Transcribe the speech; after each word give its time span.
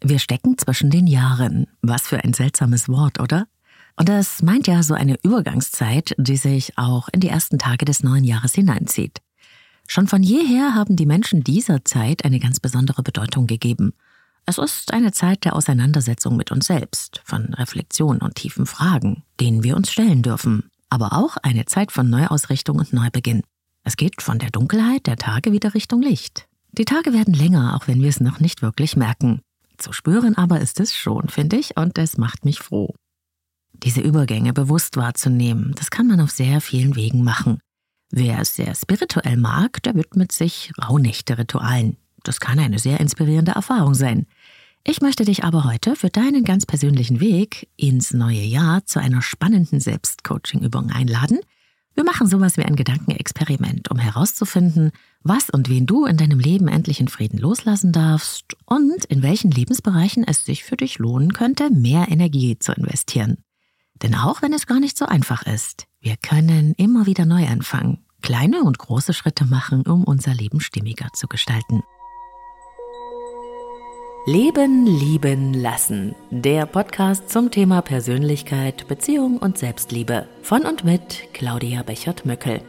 Wir 0.00 0.18
stecken 0.18 0.58
zwischen 0.58 0.90
den 0.90 1.06
Jahren. 1.06 1.66
Was 1.82 2.02
für 2.02 2.22
ein 2.22 2.34
seltsames 2.34 2.88
Wort, 2.88 3.20
oder? 3.20 3.46
Und 3.96 4.08
das 4.08 4.42
meint 4.42 4.66
ja 4.66 4.82
so 4.82 4.94
eine 4.94 5.16
Übergangszeit, 5.22 6.14
die 6.18 6.36
sich 6.36 6.76
auch 6.76 7.08
in 7.12 7.20
die 7.20 7.28
ersten 7.28 7.58
Tage 7.58 7.84
des 7.86 8.02
neuen 8.02 8.24
Jahres 8.24 8.54
hineinzieht. 8.54 9.20
Schon 9.88 10.06
von 10.06 10.22
jeher 10.22 10.74
haben 10.74 10.96
die 10.96 11.06
Menschen 11.06 11.44
dieser 11.44 11.84
Zeit 11.84 12.24
eine 12.24 12.40
ganz 12.40 12.60
besondere 12.60 13.02
Bedeutung 13.02 13.46
gegeben. 13.46 13.94
Es 14.44 14.58
ist 14.58 14.92
eine 14.92 15.12
Zeit 15.12 15.44
der 15.44 15.56
Auseinandersetzung 15.56 16.36
mit 16.36 16.52
uns 16.52 16.66
selbst, 16.66 17.22
von 17.24 17.54
Reflexion 17.54 18.18
und 18.18 18.34
tiefen 18.34 18.66
Fragen, 18.66 19.22
denen 19.40 19.64
wir 19.64 19.76
uns 19.76 19.90
stellen 19.90 20.22
dürfen, 20.22 20.68
aber 20.90 21.14
auch 21.14 21.36
eine 21.38 21.64
Zeit 21.64 21.90
von 21.90 22.10
Neuausrichtung 22.10 22.78
und 22.78 22.92
Neubeginn. 22.92 23.42
Es 23.82 23.96
geht 23.96 24.22
von 24.22 24.38
der 24.38 24.50
Dunkelheit 24.50 25.06
der 25.06 25.16
Tage 25.16 25.52
wieder 25.52 25.74
Richtung 25.74 26.02
Licht. 26.02 26.46
Die 26.72 26.84
Tage 26.84 27.12
werden 27.12 27.34
länger, 27.34 27.76
auch 27.76 27.88
wenn 27.88 28.02
wir 28.02 28.08
es 28.08 28.20
noch 28.20 28.40
nicht 28.40 28.60
wirklich 28.60 28.96
merken. 28.96 29.40
Zu 29.78 29.92
spüren 29.92 30.36
aber 30.36 30.60
ist 30.60 30.80
es 30.80 30.94
schon, 30.94 31.28
finde 31.28 31.56
ich, 31.56 31.76
und 31.76 31.98
es 31.98 32.18
macht 32.18 32.44
mich 32.44 32.60
froh. 32.60 32.94
Diese 33.72 34.00
Übergänge 34.00 34.52
bewusst 34.52 34.96
wahrzunehmen, 34.96 35.74
das 35.76 35.90
kann 35.90 36.06
man 36.06 36.20
auf 36.20 36.30
sehr 36.30 36.60
vielen 36.60 36.96
Wegen 36.96 37.22
machen. 37.22 37.58
Wer 38.10 38.40
es 38.40 38.54
sehr 38.54 38.74
spirituell 38.74 39.36
mag, 39.36 39.82
der 39.82 39.94
widmet 39.94 40.32
sich 40.32 40.72
Rauhnächte-Ritualen. 40.82 41.96
Das 42.22 42.40
kann 42.40 42.58
eine 42.58 42.78
sehr 42.78 43.00
inspirierende 43.00 43.52
Erfahrung 43.52 43.94
sein. 43.94 44.26
Ich 44.84 45.00
möchte 45.00 45.24
dich 45.24 45.42
aber 45.42 45.64
heute 45.64 45.96
für 45.96 46.10
deinen 46.10 46.44
ganz 46.44 46.64
persönlichen 46.64 47.20
Weg 47.20 47.68
ins 47.76 48.14
neue 48.14 48.42
Jahr 48.42 48.86
zu 48.86 49.00
einer 49.00 49.20
spannenden 49.20 49.80
Selbstcoaching-Übung 49.80 50.90
einladen. 50.90 51.40
Wir 51.94 52.04
machen 52.04 52.28
sowas 52.28 52.56
wie 52.56 52.62
ein 52.62 52.76
Gedankenexperiment, 52.76 53.90
um 53.90 53.98
herauszufinden, 53.98 54.92
was 55.28 55.50
und 55.50 55.68
wen 55.68 55.86
du 55.86 56.04
in 56.04 56.16
deinem 56.16 56.38
Leben 56.38 56.68
endlich 56.68 57.00
in 57.00 57.08
Frieden 57.08 57.38
loslassen 57.38 57.92
darfst 57.92 58.56
und 58.64 59.04
in 59.06 59.22
welchen 59.22 59.50
Lebensbereichen 59.50 60.24
es 60.24 60.44
sich 60.44 60.64
für 60.64 60.76
dich 60.76 60.98
lohnen 60.98 61.32
könnte, 61.32 61.70
mehr 61.70 62.08
Energie 62.08 62.58
zu 62.58 62.72
investieren. 62.72 63.38
Denn 64.02 64.14
auch 64.14 64.42
wenn 64.42 64.52
es 64.52 64.66
gar 64.66 64.80
nicht 64.80 64.96
so 64.96 65.06
einfach 65.06 65.42
ist, 65.46 65.86
wir 66.00 66.16
können 66.16 66.74
immer 66.76 67.06
wieder 67.06 67.24
neu 67.24 67.46
anfangen, 67.46 68.04
kleine 68.22 68.62
und 68.62 68.78
große 68.78 69.12
Schritte 69.12 69.44
machen, 69.44 69.86
um 69.86 70.04
unser 70.04 70.34
Leben 70.34 70.60
stimmiger 70.60 71.08
zu 71.14 71.26
gestalten. 71.26 71.82
Leben, 74.28 74.86
lieben, 74.86 75.54
lassen. 75.54 76.16
Der 76.30 76.66
Podcast 76.66 77.30
zum 77.30 77.52
Thema 77.52 77.80
Persönlichkeit, 77.80 78.88
Beziehung 78.88 79.38
und 79.38 79.56
Selbstliebe. 79.56 80.26
Von 80.42 80.62
und 80.62 80.82
mit 80.82 81.28
Claudia 81.32 81.84
Bechert-Möckel. 81.84 82.60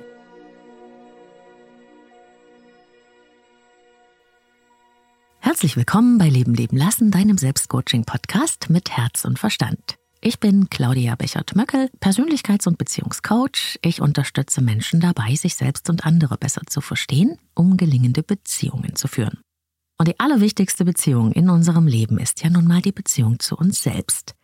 Herzlich 5.47 5.77
willkommen 5.77 6.17
bei 6.17 6.27
Leben, 6.27 6.53
leben, 6.53 6.75
lassen, 6.75 7.09
deinem 7.09 7.37
Selbstcoaching-Podcast 7.37 8.69
mit 8.69 8.91
Herz 8.91 9.23
und 9.23 9.39
Verstand. 9.39 9.95
Ich 10.19 10.41
bin 10.41 10.69
Claudia 10.69 11.15
Bechert-Möckel, 11.15 11.89
Persönlichkeits- 12.01 12.67
und 12.67 12.77
Beziehungscoach. 12.77 13.79
Ich 13.81 14.01
unterstütze 14.01 14.61
Menschen 14.61 14.99
dabei, 14.99 15.35
sich 15.35 15.55
selbst 15.55 15.89
und 15.89 16.05
andere 16.05 16.37
besser 16.37 16.63
zu 16.67 16.81
verstehen, 16.81 17.37
um 17.55 17.77
gelingende 17.77 18.23
Beziehungen 18.23 18.97
zu 18.97 19.07
führen. 19.07 19.39
Und 19.97 20.09
die 20.09 20.19
allerwichtigste 20.19 20.83
Beziehung 20.83 21.31
in 21.31 21.49
unserem 21.49 21.87
Leben 21.87 22.17
ist 22.17 22.43
ja 22.43 22.49
nun 22.49 22.67
mal 22.67 22.81
die 22.81 22.91
Beziehung 22.91 23.39
zu 23.39 23.55
uns 23.55 23.81
selbst. 23.81 24.35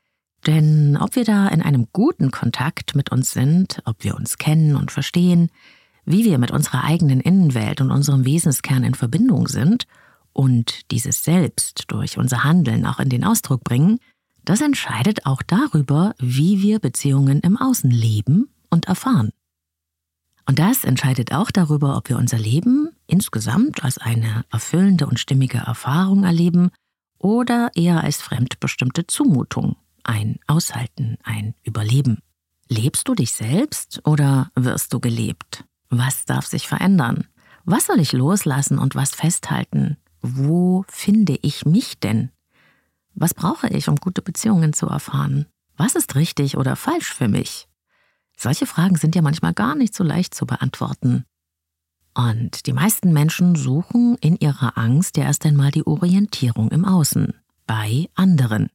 Denn 0.48 0.96
ob 0.96 1.18
wir 1.18 1.26
da 1.26 1.50
in 1.50 1.62
einem 1.62 1.88
guten 1.92 2.32
Kontakt 2.32 2.96
mit 2.96 3.12
uns 3.12 3.32
sind, 3.32 3.82
ob 3.84 4.06
wir 4.06 4.16
uns 4.16 4.38
kennen 4.38 4.78
und 4.78 4.90
verstehen, 4.90 5.50
wie 6.06 6.24
wir 6.24 6.38
mit 6.38 6.52
unserer 6.52 6.86
eigenen 6.86 7.20
Innenwelt 7.20 7.82
und 7.82 7.92
unserem 7.92 8.24
Wesenskern 8.24 8.86
in 8.86 8.94
Verbindung 8.94 9.50
sind 9.50 9.86
und 10.34 10.92
dieses 10.92 11.24
Selbst 11.24 11.86
durch 11.88 12.18
unser 12.18 12.44
Handeln 12.44 12.86
auch 12.86 13.00
in 13.00 13.10
den 13.10 13.24
Ausdruck 13.24 13.64
bringen, 13.64 14.00
das 14.44 14.62
entscheidet 14.62 15.26
auch 15.26 15.42
darüber, 15.42 16.16
wie 16.20 16.62
wir 16.62 16.80
Beziehungen 16.80 17.40
im 17.40 17.58
Außen 17.58 17.90
leben 17.90 18.50
und 18.70 18.86
erfahren. 18.86 19.32
Und 20.46 20.60
das 20.60 20.84
entscheidet 20.84 21.32
auch 21.32 21.52
darüber, 21.52 21.96
ob 21.96 22.10
wir 22.10 22.18
unser 22.18 22.38
Leben 22.38 22.90
insgesamt 23.08 23.84
als 23.84 23.98
eine 23.98 24.44
erfüllende 24.52 25.08
und 25.08 25.20
stimmige 25.20 25.60
Erfahrung 25.60 26.26
erleben 26.26 26.72
oder 27.18 27.72
eher 27.76 28.04
als 28.04 28.22
fremdbestimmte 28.22 29.08
Zumutung, 29.08 29.78
ein 30.04 30.40
Aushalten, 30.48 31.18
ein 31.24 31.56
Überleben. 31.64 32.20
Lebst 32.68 33.08
du 33.08 33.16
dich 33.16 33.32
selbst 33.32 34.02
oder 34.06 34.52
wirst 34.56 34.92
du 34.92 35.00
gelebt? 35.00 35.64
Was 35.90 36.26
darf 36.26 36.46
sich 36.46 36.68
verändern? 36.68 37.28
Was 37.64 37.86
soll 37.86 38.02
ich 38.02 38.12
loslassen 38.12 38.78
und 38.78 38.96
was 38.96 39.12
festhalten? 39.12 39.96
Wo 40.24 40.86
finde 40.88 41.38
ich 41.42 41.66
mich 41.66 42.00
denn 42.00 42.32
was 43.16 43.34
brauche 43.34 43.68
ich, 43.68 43.88
um 43.90 43.98
gute 43.98 44.22
Beziehungen 44.22 44.74
zu 44.74 44.88
erfahren? 44.88 45.46
Was 45.78 45.96
ist 45.96 46.16
richtig 46.16 46.58
oder 46.58 46.76
falsch 46.76 47.14
für 47.14 47.28
mich? 47.28 47.68
Solche 48.38 48.66
Fragen 48.66 48.96
sind 48.96 49.16
ja 49.16 49.22
manchmal 49.22 49.54
gar 49.54 49.76
nicht 49.76 49.94
so 49.94 50.04
leicht 50.04 50.34
zu 50.34 50.46
beantworten. 50.46 51.26
Und 52.16 52.66
die 52.66 52.74
meisten 52.74 53.14
Menschen 53.14 53.56
suchen 53.56 54.18
in 54.22 54.36
ihrer 54.38 54.78
Angst 54.78 55.18
ja 55.18 55.24
erst 55.24 55.46
einmal 55.46 55.72
die 55.72 55.86
Orientierung 55.86 56.70
im 56.72 56.86
Außen, 56.86 57.34
bei 57.66 58.10
anderen. 58.16 58.70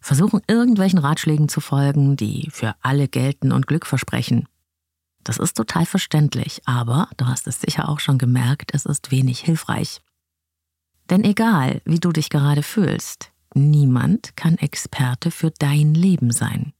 Versuchen 0.00 0.40
irgendwelchen 0.46 0.98
Ratschlägen 0.98 1.48
zu 1.48 1.60
folgen, 1.60 2.16
die 2.16 2.48
für 2.52 2.74
alle 2.80 3.08
gelten 3.08 3.50
und 3.50 3.66
Glück 3.66 3.86
versprechen. 3.86 4.48
Das 5.24 5.38
ist 5.38 5.56
total 5.56 5.86
verständlich, 5.86 6.62
aber 6.66 7.08
du 7.16 7.26
hast 7.26 7.48
es 7.48 7.60
sicher 7.60 7.88
auch 7.88 7.98
schon 7.98 8.18
gemerkt, 8.18 8.70
es 8.72 8.84
ist 8.84 9.10
wenig 9.10 9.40
hilfreich. 9.40 10.00
Denn 11.10 11.24
egal, 11.24 11.80
wie 11.84 12.00
du 12.00 12.12
dich 12.12 12.30
gerade 12.30 12.62
fühlst, 12.62 13.30
Niemand 13.56 14.36
kann 14.36 14.58
Experte 14.58 15.30
für 15.30 15.50
dein 15.50 15.94
Leben 15.94 16.30
sein. 16.30 16.74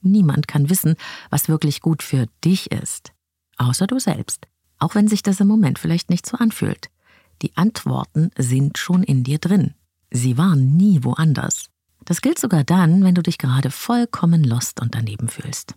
Niemand 0.00 0.46
kann 0.46 0.70
wissen, 0.70 0.94
was 1.28 1.48
wirklich 1.48 1.80
gut 1.80 2.04
für 2.04 2.28
dich 2.44 2.70
ist. 2.70 3.10
Außer 3.56 3.88
du 3.88 3.98
selbst. 3.98 4.46
Auch 4.78 4.94
wenn 4.94 5.08
sich 5.08 5.24
das 5.24 5.40
im 5.40 5.48
Moment 5.48 5.80
vielleicht 5.80 6.08
nicht 6.08 6.24
so 6.24 6.36
anfühlt. 6.36 6.88
Die 7.42 7.56
Antworten 7.56 8.30
sind 8.38 8.78
schon 8.78 9.02
in 9.02 9.24
dir 9.24 9.38
drin. 9.38 9.74
Sie 10.12 10.38
waren 10.38 10.76
nie 10.76 11.02
woanders. 11.02 11.66
Das 12.04 12.20
gilt 12.20 12.38
sogar 12.38 12.62
dann, 12.62 13.02
wenn 13.02 13.16
du 13.16 13.22
dich 13.22 13.36
gerade 13.36 13.72
vollkommen 13.72 14.44
lost 14.44 14.80
und 14.80 14.94
daneben 14.94 15.28
fühlst. 15.28 15.74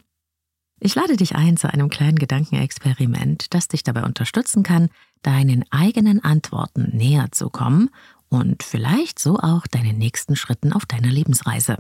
Ich 0.85 0.95
lade 0.95 1.15
dich 1.15 1.37
ein 1.37 1.55
zu 1.55 1.71
einem 1.71 1.87
kleinen 1.87 2.19
Gedankenexperiment, 2.19 3.53
das 3.53 3.69
dich 3.69 3.83
dabei 3.83 4.03
unterstützen 4.03 4.63
kann, 4.63 4.89
deinen 5.21 5.63
eigenen 5.71 6.21
Antworten 6.21 6.89
näher 6.93 7.31
zu 7.31 7.49
kommen 7.49 7.89
und 8.27 8.63
vielleicht 8.63 9.17
so 9.17 9.39
auch 9.39 9.65
deinen 9.65 9.97
nächsten 9.97 10.35
Schritten 10.35 10.73
auf 10.73 10.85
deiner 10.85 11.07
Lebensreise. 11.07 11.77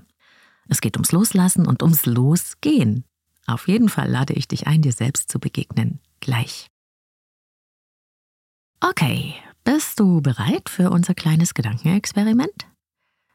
Es 0.69 0.79
geht 0.79 0.95
ums 0.95 1.11
Loslassen 1.11 1.67
und 1.67 1.83
ums 1.83 2.05
Losgehen. 2.05 3.03
Auf 3.45 3.67
jeden 3.67 3.89
Fall 3.89 4.09
lade 4.09 4.31
ich 4.35 4.47
dich 4.47 4.67
ein, 4.67 4.81
dir 4.81 4.93
selbst 4.93 5.29
zu 5.29 5.37
begegnen. 5.37 5.99
Gleich. 6.21 6.67
Okay, 8.79 9.35
bist 9.65 9.99
du 9.99 10.21
bereit 10.21 10.69
für 10.69 10.91
unser 10.91 11.13
kleines 11.13 11.53
Gedankenexperiment? 11.53 12.67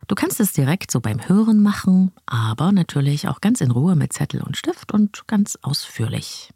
Du 0.09 0.15
kannst 0.15 0.41
es 0.41 0.53
direkt 0.53 0.91
so 0.91 1.01
beim 1.01 1.29
Hören 1.29 1.63
machen, 1.63 2.13
aber 2.25 2.73
natürlich 2.73 3.29
auch 3.29 3.43
ganz 3.43 3.61
in 3.61 3.71
Ruhe 3.71 3.95
mit 3.95 4.15
Zettel 4.15 4.43
und 4.43 4.57
Stift 4.57 4.93
und 4.93 5.27
ganz 5.27 5.59
ausführlich. 5.61 6.51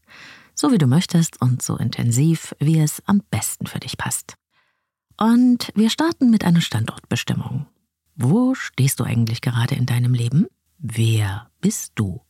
So 0.54 0.72
wie 0.72 0.78
du 0.78 0.86
möchtest 0.86 1.40
und 1.40 1.62
so 1.62 1.76
intensiv, 1.76 2.54
wie 2.58 2.80
es 2.80 3.02
am 3.06 3.22
besten 3.30 3.66
für 3.66 3.78
dich 3.78 3.98
passt. 3.98 4.36
Und 5.18 5.70
wir 5.74 5.90
starten 5.90 6.30
mit 6.30 6.44
einer 6.44 6.62
Standortbestimmung. 6.62 7.66
Wo 8.16 8.54
stehst 8.54 9.00
du 9.00 9.04
eigentlich 9.04 9.42
gerade 9.42 9.74
in 9.74 9.84
deinem 9.84 10.14
Leben? 10.14 10.46
Wer 10.78 11.50
bist 11.60 11.92
du? 11.94 12.22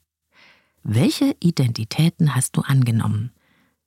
Welche 0.82 1.36
Identitäten 1.38 2.34
hast 2.34 2.56
du 2.56 2.62
angenommen? 2.62 3.30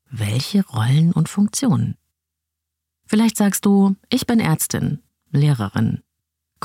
Welche 0.09 0.65
Rollen 0.65 1.11
und 1.11 1.27
Funktionen? 1.27 1.97
Vielleicht 3.05 3.35
sagst 3.35 3.65
du, 3.65 3.95
ich 4.09 4.25
bin 4.25 4.39
Ärztin, 4.39 4.99
Lehrerin, 5.31 6.01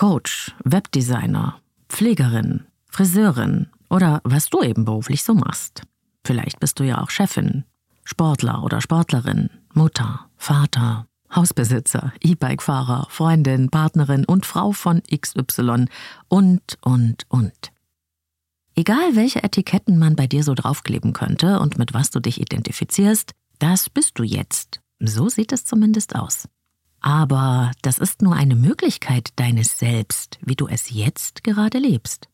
Coach, 0.00 0.54
Webdesigner, 0.64 1.60
Pflegerin, 1.90 2.64
Friseurin 2.86 3.66
oder 3.90 4.22
was 4.24 4.48
du 4.48 4.62
eben 4.62 4.86
beruflich 4.86 5.22
so 5.22 5.34
machst. 5.34 5.82
Vielleicht 6.24 6.58
bist 6.58 6.80
du 6.80 6.84
ja 6.84 7.02
auch 7.02 7.10
Chefin, 7.10 7.64
Sportler 8.04 8.64
oder 8.64 8.80
Sportlerin, 8.80 9.50
Mutter, 9.74 10.30
Vater, 10.38 11.06
Hausbesitzer, 11.36 12.14
E-Bike-Fahrer, 12.22 13.08
Freundin, 13.10 13.68
Partnerin 13.68 14.24
und 14.24 14.46
Frau 14.46 14.72
von 14.72 15.02
XY 15.02 15.84
und, 16.28 16.78
und, 16.80 17.26
und. 17.28 17.70
Egal 18.74 19.16
welche 19.16 19.42
Etiketten 19.42 19.98
man 19.98 20.16
bei 20.16 20.26
dir 20.26 20.44
so 20.44 20.54
draufkleben 20.54 21.12
könnte 21.12 21.60
und 21.60 21.76
mit 21.76 21.92
was 21.92 22.10
du 22.10 22.20
dich 22.20 22.40
identifizierst, 22.40 23.32
das 23.58 23.90
bist 23.90 24.18
du 24.18 24.22
jetzt. 24.22 24.80
So 24.98 25.28
sieht 25.28 25.52
es 25.52 25.66
zumindest 25.66 26.16
aus. 26.16 26.48
Aber 27.00 27.72
das 27.82 27.98
ist 27.98 28.22
nur 28.22 28.34
eine 28.34 28.56
Möglichkeit 28.56 29.30
deines 29.36 29.78
Selbst, 29.78 30.38
wie 30.42 30.56
du 30.56 30.66
es 30.66 30.90
jetzt 30.90 31.44
gerade 31.44 31.78
lebst. 31.78 32.28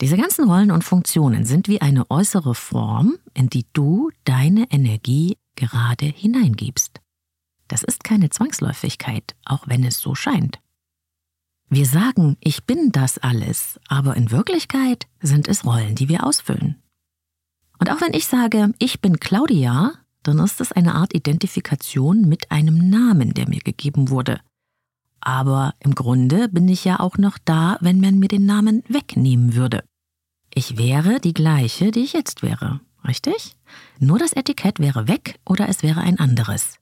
Diese 0.00 0.16
ganzen 0.16 0.50
Rollen 0.50 0.72
und 0.72 0.82
Funktionen 0.82 1.44
sind 1.44 1.68
wie 1.68 1.80
eine 1.80 2.10
äußere 2.10 2.54
Form, 2.56 3.18
in 3.34 3.48
die 3.48 3.66
du 3.72 4.10
deine 4.24 4.70
Energie 4.70 5.38
gerade 5.54 6.06
hineingibst. 6.06 7.00
Das 7.68 7.84
ist 7.84 8.02
keine 8.02 8.30
Zwangsläufigkeit, 8.30 9.36
auch 9.44 9.68
wenn 9.68 9.84
es 9.84 9.98
so 10.00 10.14
scheint. 10.14 10.58
Wir 11.68 11.86
sagen, 11.86 12.36
ich 12.40 12.64
bin 12.64 12.90
das 12.92 13.18
alles, 13.18 13.80
aber 13.88 14.16
in 14.16 14.30
Wirklichkeit 14.30 15.06
sind 15.20 15.48
es 15.48 15.64
Rollen, 15.64 15.94
die 15.94 16.08
wir 16.08 16.26
ausfüllen. 16.26 16.82
Und 17.78 17.90
auch 17.90 18.00
wenn 18.00 18.12
ich 18.12 18.26
sage, 18.26 18.74
ich 18.78 19.00
bin 19.00 19.20
Claudia, 19.20 19.92
dann 20.22 20.38
ist 20.38 20.60
es 20.60 20.72
eine 20.72 20.94
Art 20.94 21.14
Identifikation 21.14 22.22
mit 22.28 22.50
einem 22.50 22.90
Namen, 22.90 23.34
der 23.34 23.48
mir 23.48 23.60
gegeben 23.60 24.10
wurde. 24.10 24.40
Aber 25.20 25.74
im 25.80 25.94
Grunde 25.94 26.48
bin 26.48 26.68
ich 26.68 26.84
ja 26.84 27.00
auch 27.00 27.16
noch 27.16 27.38
da, 27.44 27.78
wenn 27.80 28.00
man 28.00 28.18
mir 28.18 28.28
den 28.28 28.44
Namen 28.44 28.82
wegnehmen 28.88 29.54
würde. 29.54 29.84
Ich 30.52 30.76
wäre 30.76 31.20
die 31.20 31.32
gleiche, 31.32 31.92
die 31.92 32.00
ich 32.00 32.12
jetzt 32.12 32.42
wäre, 32.42 32.80
richtig? 33.06 33.56
Nur 33.98 34.18
das 34.18 34.32
Etikett 34.32 34.80
wäre 34.80 35.08
weg 35.08 35.38
oder 35.46 35.68
es 35.68 35.82
wäre 35.82 36.00
ein 36.00 36.18
anderes. 36.18 36.78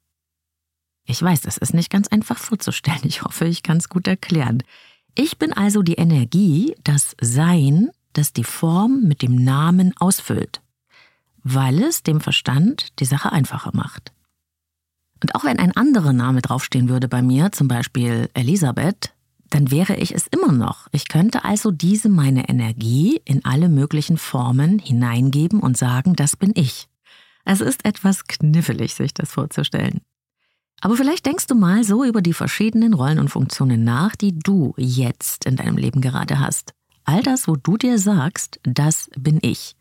Ich 1.07 1.23
weiß, 1.23 1.45
es 1.45 1.57
ist 1.57 1.75
nicht 1.75 1.91
ganz 1.91 2.09
einfach 2.09 2.39
vorzustellen. 2.39 3.01
Ich 3.05 3.23
hoffe, 3.23 3.47
ich 3.47 3.63
kann 3.63 3.79
es 3.79 3.89
gut 3.89 4.07
erklären. 4.07 4.63
Ich 5.15 5.39
bin 5.39 5.53
also 5.53 5.83
die 5.83 5.95
Energie, 5.95 6.75
das 6.85 7.17
Sein, 7.21 7.91
das 8.13 8.33
die 8.33 8.45
Form 8.45 9.03
mit 9.03 9.23
dem 9.23 9.35
Namen 9.35 9.93
ausfüllt, 9.99 10.63
weil 11.43 11.83
es 11.83 12.03
dem 12.03 12.21
Verstand 12.21 12.99
die 13.01 13.05
Sache 13.05 13.33
einfacher 13.33 13.71
macht. 13.75 14.13
Und 15.23 15.35
auch 15.35 15.45
wenn 15.45 15.59
ein 15.59 15.77
anderer 15.77 16.13
Name 16.13 16.41
draufstehen 16.41 16.89
würde 16.89 17.09
bei 17.09 17.23
mir, 17.23 17.53
zum 17.53 17.69
Beispiel 17.69 18.31
Elisabeth, 18.35 19.13
dann 19.51 19.71
wäre 19.71 19.97
ich 19.97 20.15
es 20.15 20.27
immer 20.29 20.53
noch. 20.53 20.87
Ich 20.93 21.09
könnte 21.09 21.45
also 21.45 21.71
diese 21.71 22.09
meine 22.09 22.49
Energie 22.49 23.21
in 23.25 23.45
alle 23.45 23.69
möglichen 23.69 24.17
Formen 24.17 24.79
hineingeben 24.79 25.61
und 25.61 25.77
sagen, 25.77 26.15
das 26.15 26.37
bin 26.37 26.53
ich. 26.55 26.89
Es 27.45 27.61
ist 27.61 27.85
etwas 27.85 28.27
knifflig, 28.27 28.95
sich 28.95 29.13
das 29.13 29.33
vorzustellen. 29.33 30.01
Aber 30.81 30.97
vielleicht 30.97 31.27
denkst 31.27 31.47
du 31.47 31.55
mal 31.55 31.85
so 31.85 32.05
über 32.05 32.23
die 32.23 32.33
verschiedenen 32.33 32.95
Rollen 32.95 33.19
und 33.19 33.29
Funktionen 33.29 33.85
nach, 33.85 34.17
die 34.17 34.39
du 34.39 34.73
jetzt 34.79 35.45
in 35.45 35.57
deinem 35.57 35.77
Leben 35.77 36.01
gerade 36.01 36.39
hast. 36.39 36.73
All 37.05 37.23
das, 37.23 37.49
wo 37.49 37.57
du 37.57 37.77
dir 37.77 37.99
sagst, 37.99 38.61
das 38.63 39.11
bin 39.17 39.41
ich. 39.43 39.77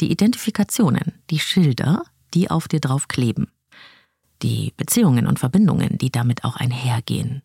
Die 0.00 0.10
Identifikationen, 0.10 1.12
die 1.30 1.38
Schilder, 1.38 2.04
die 2.34 2.50
auf 2.50 2.68
dir 2.68 2.80
drauf 2.80 3.08
kleben. 3.08 3.50
Die 4.42 4.72
Beziehungen 4.76 5.26
und 5.26 5.38
Verbindungen, 5.38 5.98
die 5.98 6.10
damit 6.10 6.44
auch 6.44 6.56
einhergehen. 6.56 7.42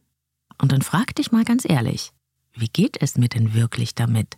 Und 0.60 0.72
dann 0.72 0.82
frag 0.82 1.16
dich 1.16 1.32
mal 1.32 1.44
ganz 1.44 1.66
ehrlich, 1.68 2.12
wie 2.54 2.70
geht 2.70 3.02
es 3.02 3.18
mir 3.18 3.30
denn 3.30 3.54
wirklich 3.54 3.94
damit? 3.94 4.38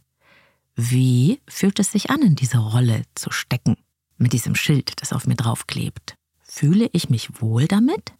Wie 0.76 1.40
fühlt 1.48 1.80
es 1.80 1.92
sich 1.92 2.10
an, 2.10 2.22
in 2.22 2.36
diese 2.36 2.58
Rolle 2.58 3.04
zu 3.16 3.32
stecken, 3.32 3.78
mit 4.18 4.34
diesem 4.34 4.56
Schild, 4.56 5.02
das 5.02 5.14
auf 5.14 5.28
mir 5.28 5.36
draufklebt? 5.36 6.16
Fühle 6.42 6.90
ich 6.94 7.10
mich 7.10 7.42
wohl 7.42 7.68
damit? 7.68 8.14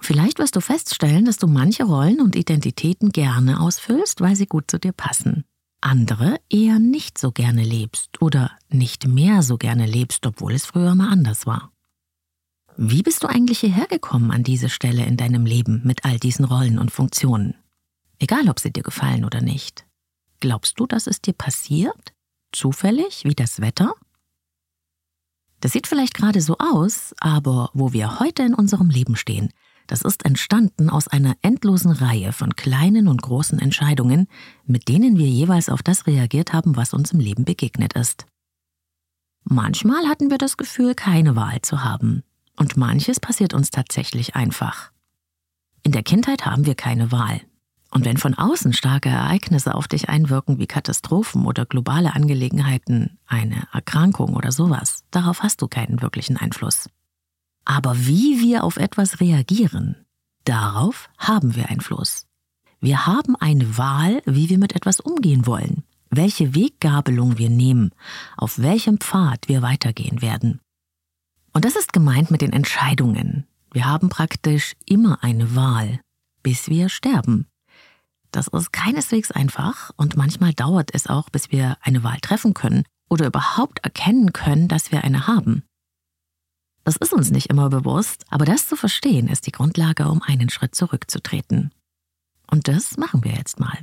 Vielleicht 0.00 0.38
wirst 0.38 0.56
du 0.56 0.60
feststellen, 0.60 1.24
dass 1.24 1.38
du 1.38 1.46
manche 1.46 1.84
Rollen 1.84 2.20
und 2.20 2.36
Identitäten 2.36 3.10
gerne 3.10 3.60
ausfüllst, 3.60 4.20
weil 4.20 4.36
sie 4.36 4.46
gut 4.46 4.70
zu 4.70 4.78
dir 4.78 4.92
passen. 4.92 5.44
Andere 5.84 6.40
eher 6.48 6.78
nicht 6.78 7.18
so 7.18 7.30
gerne 7.30 7.62
lebst 7.62 8.22
oder 8.22 8.52
nicht 8.70 9.06
mehr 9.06 9.42
so 9.42 9.58
gerne 9.58 9.84
lebst, 9.84 10.24
obwohl 10.24 10.54
es 10.54 10.64
früher 10.64 10.94
mal 10.94 11.10
anders 11.10 11.44
war. 11.44 11.72
Wie 12.78 13.02
bist 13.02 13.22
du 13.22 13.26
eigentlich 13.26 13.60
hierher 13.60 13.86
gekommen 13.86 14.30
an 14.30 14.42
diese 14.42 14.70
Stelle 14.70 15.04
in 15.04 15.18
deinem 15.18 15.44
Leben 15.44 15.82
mit 15.84 16.06
all 16.06 16.18
diesen 16.18 16.46
Rollen 16.46 16.78
und 16.78 16.90
Funktionen? 16.90 17.54
Egal, 18.18 18.48
ob 18.48 18.60
sie 18.60 18.72
dir 18.72 18.82
gefallen 18.82 19.26
oder 19.26 19.42
nicht. 19.42 19.84
Glaubst 20.40 20.80
du, 20.80 20.86
dass 20.86 21.06
es 21.06 21.20
dir 21.20 21.34
passiert? 21.34 22.14
Zufällig, 22.50 23.24
wie 23.24 23.34
das 23.34 23.60
Wetter? 23.60 23.94
Das 25.60 25.72
sieht 25.72 25.86
vielleicht 25.86 26.14
gerade 26.14 26.40
so 26.40 26.56
aus, 26.58 27.14
aber 27.20 27.68
wo 27.74 27.92
wir 27.92 28.20
heute 28.20 28.42
in 28.42 28.54
unserem 28.54 28.88
Leben 28.88 29.16
stehen, 29.16 29.52
das 29.86 30.02
ist 30.02 30.24
entstanden 30.24 30.88
aus 30.90 31.08
einer 31.08 31.36
endlosen 31.42 31.92
Reihe 31.92 32.32
von 32.32 32.56
kleinen 32.56 33.08
und 33.08 33.22
großen 33.22 33.58
Entscheidungen, 33.58 34.28
mit 34.64 34.88
denen 34.88 35.18
wir 35.18 35.26
jeweils 35.26 35.68
auf 35.68 35.82
das 35.82 36.06
reagiert 36.06 36.52
haben, 36.52 36.76
was 36.76 36.94
uns 36.94 37.12
im 37.12 37.20
Leben 37.20 37.44
begegnet 37.44 37.94
ist. 37.94 38.26
Manchmal 39.44 40.08
hatten 40.08 40.30
wir 40.30 40.38
das 40.38 40.56
Gefühl, 40.56 40.94
keine 40.94 41.36
Wahl 41.36 41.60
zu 41.62 41.84
haben, 41.84 42.22
und 42.56 42.76
manches 42.76 43.20
passiert 43.20 43.52
uns 43.52 43.70
tatsächlich 43.70 44.34
einfach. 44.34 44.90
In 45.82 45.92
der 45.92 46.02
Kindheit 46.02 46.46
haben 46.46 46.64
wir 46.64 46.74
keine 46.74 47.12
Wahl. 47.12 47.42
Und 47.90 48.04
wenn 48.04 48.16
von 48.16 48.34
außen 48.34 48.72
starke 48.72 49.08
Ereignisse 49.08 49.74
auf 49.74 49.86
dich 49.86 50.08
einwirken 50.08 50.58
wie 50.58 50.66
Katastrophen 50.66 51.46
oder 51.46 51.64
globale 51.64 52.14
Angelegenheiten, 52.14 53.18
eine 53.26 53.68
Erkrankung 53.72 54.34
oder 54.34 54.50
sowas, 54.50 55.04
darauf 55.12 55.42
hast 55.42 55.62
du 55.62 55.68
keinen 55.68 56.02
wirklichen 56.02 56.36
Einfluss. 56.36 56.88
Aber 57.64 58.06
wie 58.06 58.40
wir 58.40 58.64
auf 58.64 58.76
etwas 58.76 59.20
reagieren, 59.20 59.96
darauf 60.44 61.08
haben 61.18 61.54
wir 61.56 61.68
Einfluss. 61.68 62.26
Wir 62.80 63.06
haben 63.06 63.36
eine 63.36 63.78
Wahl, 63.78 64.22
wie 64.26 64.50
wir 64.50 64.58
mit 64.58 64.74
etwas 64.74 65.00
umgehen 65.00 65.46
wollen, 65.46 65.84
welche 66.10 66.54
Weggabelung 66.54 67.38
wir 67.38 67.48
nehmen, 67.48 67.90
auf 68.36 68.58
welchem 68.58 68.98
Pfad 68.98 69.48
wir 69.48 69.62
weitergehen 69.62 70.20
werden. 70.20 70.60
Und 71.52 71.64
das 71.64 71.76
ist 71.76 71.92
gemeint 71.92 72.30
mit 72.30 72.42
den 72.42 72.52
Entscheidungen. 72.52 73.46
Wir 73.72 73.86
haben 73.86 74.08
praktisch 74.08 74.74
immer 74.84 75.22
eine 75.22 75.56
Wahl, 75.56 76.00
bis 76.42 76.68
wir 76.68 76.88
sterben. 76.88 77.46
Das 78.30 78.48
ist 78.48 78.72
keineswegs 78.72 79.30
einfach 79.30 79.92
und 79.96 80.16
manchmal 80.16 80.52
dauert 80.52 80.90
es 80.92 81.06
auch, 81.06 81.30
bis 81.30 81.52
wir 81.52 81.76
eine 81.80 82.02
Wahl 82.02 82.18
treffen 82.20 82.52
können 82.52 82.84
oder 83.08 83.26
überhaupt 83.26 83.78
erkennen 83.84 84.32
können, 84.32 84.68
dass 84.68 84.92
wir 84.92 85.04
eine 85.04 85.26
haben. 85.26 85.62
Das 86.84 86.96
ist 86.96 87.12
uns 87.12 87.30
nicht 87.30 87.50
immer 87.50 87.70
bewusst, 87.70 88.24
aber 88.28 88.44
das 88.44 88.68
zu 88.68 88.76
verstehen 88.76 89.28
ist 89.28 89.46
die 89.46 89.52
Grundlage, 89.52 90.08
um 90.08 90.22
einen 90.22 90.50
Schritt 90.50 90.74
zurückzutreten. 90.74 91.72
Und 92.50 92.68
das 92.68 92.98
machen 92.98 93.24
wir 93.24 93.32
jetzt 93.32 93.58
mal. 93.58 93.78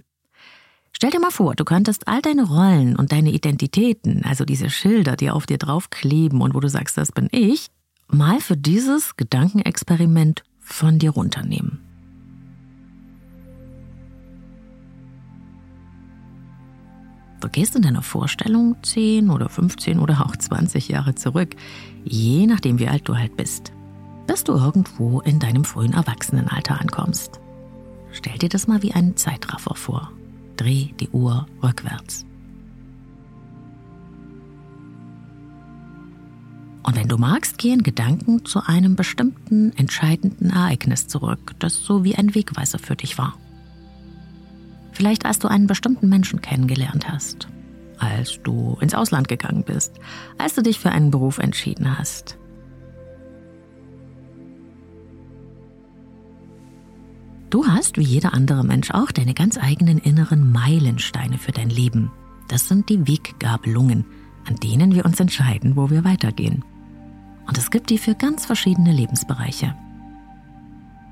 Stell 0.94 1.10
dir 1.10 1.20
mal 1.20 1.32
vor, 1.32 1.56
du 1.56 1.66
könntest 1.66 2.08
all 2.08 2.22
deine 2.22 2.44
Rollen 2.44 2.96
und 2.96 3.12
deine 3.12 3.32
Identitäten, 3.32 4.24
also 4.24 4.46
diese 4.46 4.70
Schilder, 4.70 5.16
die 5.16 5.32
auf 5.32 5.48
dir 5.48 5.58
draufkleben 5.58 6.42
und 6.42 6.54
wo 6.54 6.60
du 6.60 6.70
sagst, 6.70 6.98
das 6.98 7.12
bin 7.12 7.28
ich, 7.32 7.68
mal 8.08 8.40
für 8.40 8.56
dieses 8.56 9.18
Gedankenexperiment 9.18 10.44
von 10.60 11.00
dir 11.00 11.12
runternehmen. 11.12 11.91
Gehst 17.50 17.76
in 17.76 17.82
deiner 17.82 18.02
Vorstellung 18.02 18.76
10 18.84 19.30
oder 19.30 19.50
15 19.50 20.00
oder 20.00 20.26
auch 20.26 20.36
20 20.36 20.90
Jahre 20.90 21.16
zurück, 21.16 21.56
je 22.04 22.48
nachdem 22.48 22.80
wie 22.80 22.88
alt 22.88 23.08
du 23.08 23.16
halt 23.16 23.38
bist, 23.38 23.72
bis 24.28 24.44
du 24.44 24.54
irgendwo 24.54 25.22
in 25.22 25.40
deinem 25.40 25.66
frühen 25.66 25.94
Erwachsenenalter 25.94 26.80
ankommst. 26.80 27.40
Stell 28.12 28.38
dir 28.38 28.50
das 28.50 28.68
mal 28.68 28.82
wie 28.82 28.94
einen 28.94 29.16
Zeitraffer 29.16 29.76
vor. 29.76 30.12
Dreh 30.58 30.90
die 31.00 31.10
Uhr 31.10 31.48
rückwärts. 31.64 32.26
Und 36.84 36.96
wenn 36.96 37.08
du 37.08 37.18
magst, 37.18 37.58
gehen 37.58 37.84
Gedanken 37.84 38.44
zu 38.44 38.66
einem 38.66 38.96
bestimmten 38.96 39.72
entscheidenden 39.78 40.50
Ereignis 40.50 41.08
zurück, 41.08 41.54
das 41.60 41.76
so 41.76 42.04
wie 42.04 42.16
ein 42.16 42.34
Wegweiser 42.36 42.80
für 42.80 42.96
dich 42.96 43.18
war. 43.18 43.36
Vielleicht 45.02 45.26
als 45.26 45.40
du 45.40 45.48
einen 45.48 45.66
bestimmten 45.66 46.10
Menschen 46.10 46.42
kennengelernt 46.42 47.12
hast, 47.12 47.48
als 47.98 48.40
du 48.44 48.78
ins 48.82 48.94
Ausland 48.94 49.28
gegangen 49.28 49.64
bist, 49.64 49.94
als 50.38 50.54
du 50.54 50.62
dich 50.62 50.78
für 50.78 50.92
einen 50.92 51.10
Beruf 51.10 51.40
entschieden 51.40 51.98
hast. 51.98 52.38
Du 57.50 57.66
hast, 57.66 57.98
wie 57.98 58.04
jeder 58.04 58.36
andere 58.36 58.64
Mensch 58.64 58.92
auch, 58.92 59.12
deine 59.12 59.34
ganz 59.34 59.58
eigenen 59.58 59.98
inneren 59.98 60.52
Meilensteine 60.52 61.40
für 61.40 61.52
dein 61.52 61.72
Leben. 61.72 62.12
Das 62.48 62.68
sind 62.68 62.88
die 62.88 63.08
Weggabelungen, 63.08 64.06
an 64.48 64.58
denen 64.58 64.94
wir 64.94 65.04
uns 65.04 65.20
entscheiden, 65.20 65.78
wo 65.78 65.90
wir 65.90 66.06
weitergehen. 66.06 66.64
Und 67.48 67.58
es 67.58 67.72
gibt 67.72 67.90
die 67.90 67.98
für 67.98 68.14
ganz 68.14 68.46
verschiedene 68.46 68.94
Lebensbereiche. 68.94 69.74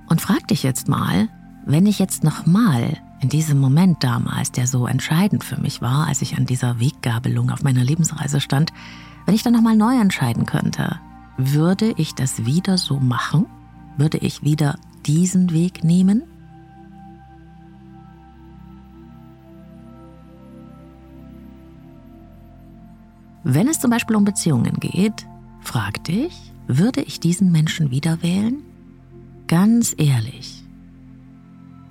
Und 0.09 0.21
frag 0.21 0.47
dich 0.47 0.61
jetzt 0.61 0.87
mal, 0.87 1.27
wenn 1.65 1.87
ich 1.87 1.97
jetzt 1.97 2.23
nochmal 2.23 2.99
in 3.21 3.29
diesem 3.29 3.59
Moment 3.59 4.03
damals, 4.03 4.51
der 4.51 4.67
so 4.67 4.87
entscheidend 4.87 5.43
für 5.43 5.59
mich 5.59 5.81
war, 5.81 6.07
als 6.07 6.21
ich 6.21 6.37
an 6.37 6.45
dieser 6.45 6.79
Weggabelung 6.79 7.49
auf 7.49 7.63
meiner 7.63 7.83
Lebensreise 7.83 8.39
stand, 8.39 8.71
wenn 9.25 9.35
ich 9.35 9.43
dann 9.43 9.53
nochmal 9.53 9.75
neu 9.75 9.99
entscheiden 9.99 10.45
könnte, 10.45 10.99
würde 11.37 11.93
ich 11.97 12.15
das 12.15 12.45
wieder 12.45 12.77
so 12.77 12.99
machen? 12.99 13.45
Würde 13.97 14.17
ich 14.17 14.43
wieder 14.43 14.77
diesen 15.05 15.51
Weg 15.51 15.83
nehmen? 15.83 16.23
Wenn 23.43 23.67
es 23.67 23.79
zum 23.79 23.89
Beispiel 23.89 24.15
um 24.15 24.25
Beziehungen 24.25 24.75
geht, 24.79 25.25
frag 25.61 26.03
dich, 26.03 26.53
würde 26.67 27.01
ich 27.01 27.19
diesen 27.19 27.51
Menschen 27.51 27.89
wieder 27.89 28.21
wählen? 28.21 28.61
Ganz 29.47 29.95
ehrlich, 29.97 30.58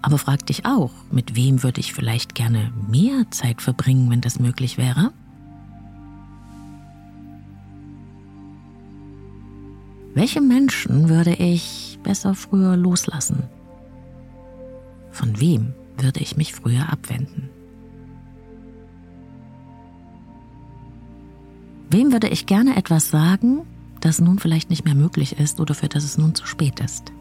aber 0.02 0.18
frag 0.18 0.46
dich 0.46 0.64
auch, 0.64 0.92
mit 1.10 1.34
wem 1.34 1.62
würde 1.62 1.80
ich 1.80 1.92
vielleicht 1.92 2.34
gerne 2.34 2.72
mehr 2.88 3.30
Zeit 3.30 3.62
verbringen, 3.62 4.10
wenn 4.10 4.20
das 4.20 4.38
möglich 4.38 4.78
wäre? 4.78 5.12
Welche 10.14 10.40
Menschen 10.40 11.08
würde 11.08 11.34
ich 11.34 11.98
besser 12.02 12.34
früher 12.34 12.76
loslassen? 12.76 13.44
Von 15.10 15.40
wem 15.40 15.74
würde 15.96 16.20
ich 16.20 16.36
mich 16.36 16.54
früher 16.54 16.92
abwenden? 16.92 17.50
Wem 21.90 22.12
würde 22.12 22.28
ich 22.28 22.46
gerne 22.46 22.76
etwas 22.76 23.10
sagen, 23.10 23.62
das 24.00 24.20
nun 24.20 24.38
vielleicht 24.38 24.70
nicht 24.70 24.84
mehr 24.84 24.94
möglich 24.94 25.38
ist 25.38 25.60
oder 25.60 25.74
für 25.74 25.88
das 25.88 26.04
es 26.04 26.18
nun 26.18 26.34
zu 26.34 26.46
spät 26.46 26.80
ist? 26.80 27.12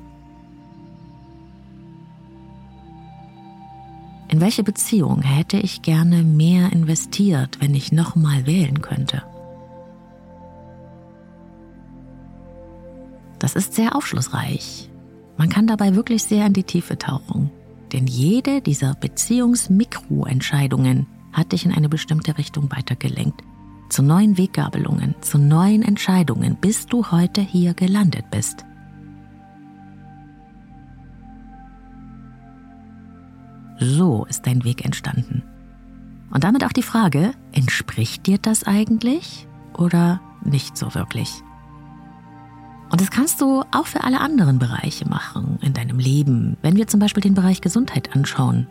In 4.37 4.41
welche 4.41 4.63
Beziehung 4.63 5.23
hätte 5.23 5.57
ich 5.57 5.81
gerne 5.81 6.21
mehr 6.21 6.71
investiert, 6.71 7.59
wenn 7.59 7.73
ich 7.73 7.91
nochmal 7.91 8.45
wählen 8.45 8.83
könnte? 8.83 9.23
Das 13.39 13.55
ist 13.55 13.73
sehr 13.73 13.95
aufschlussreich. 13.95 14.91
Man 15.37 15.49
kann 15.49 15.65
dabei 15.65 15.95
wirklich 15.95 16.21
sehr 16.21 16.45
in 16.45 16.53
die 16.53 16.61
Tiefe 16.61 16.99
tauchen. 16.99 17.49
Denn 17.93 18.05
jede 18.05 18.61
dieser 18.61 18.93
Beziehungsmikroentscheidungen 18.93 21.07
hat 21.33 21.51
dich 21.51 21.65
in 21.65 21.73
eine 21.73 21.89
bestimmte 21.89 22.37
Richtung 22.37 22.69
weitergelenkt. 22.69 23.41
Zu 23.89 24.03
neuen 24.03 24.37
Weggabelungen, 24.37 25.15
zu 25.21 25.39
neuen 25.39 25.81
Entscheidungen, 25.81 26.57
bis 26.61 26.85
du 26.85 27.09
heute 27.09 27.41
hier 27.41 27.73
gelandet 27.73 28.29
bist. 28.29 28.65
So 33.79 34.25
ist 34.25 34.47
dein 34.47 34.63
Weg 34.63 34.83
entstanden. 34.85 35.43
Und 36.31 36.43
damit 36.43 36.63
auch 36.65 36.73
die 36.73 36.83
Frage, 36.83 37.31
entspricht 37.51 38.25
dir 38.27 38.37
das 38.37 38.65
eigentlich 38.65 39.47
oder 39.77 40.19
nicht 40.43 40.77
so 40.77 40.93
wirklich? 40.93 41.43
Und 42.89 43.01
das 43.01 43.11
kannst 43.11 43.41
du 43.41 43.63
auch 43.71 43.85
für 43.85 44.03
alle 44.03 44.21
anderen 44.21 44.59
Bereiche 44.59 45.07
machen 45.07 45.59
in 45.61 45.73
deinem 45.73 45.99
Leben, 45.99 46.57
wenn 46.61 46.75
wir 46.75 46.87
zum 46.87 46.99
Beispiel 46.99 47.21
den 47.21 47.33
Bereich 47.33 47.61
Gesundheit 47.61 48.15
anschauen. 48.15 48.67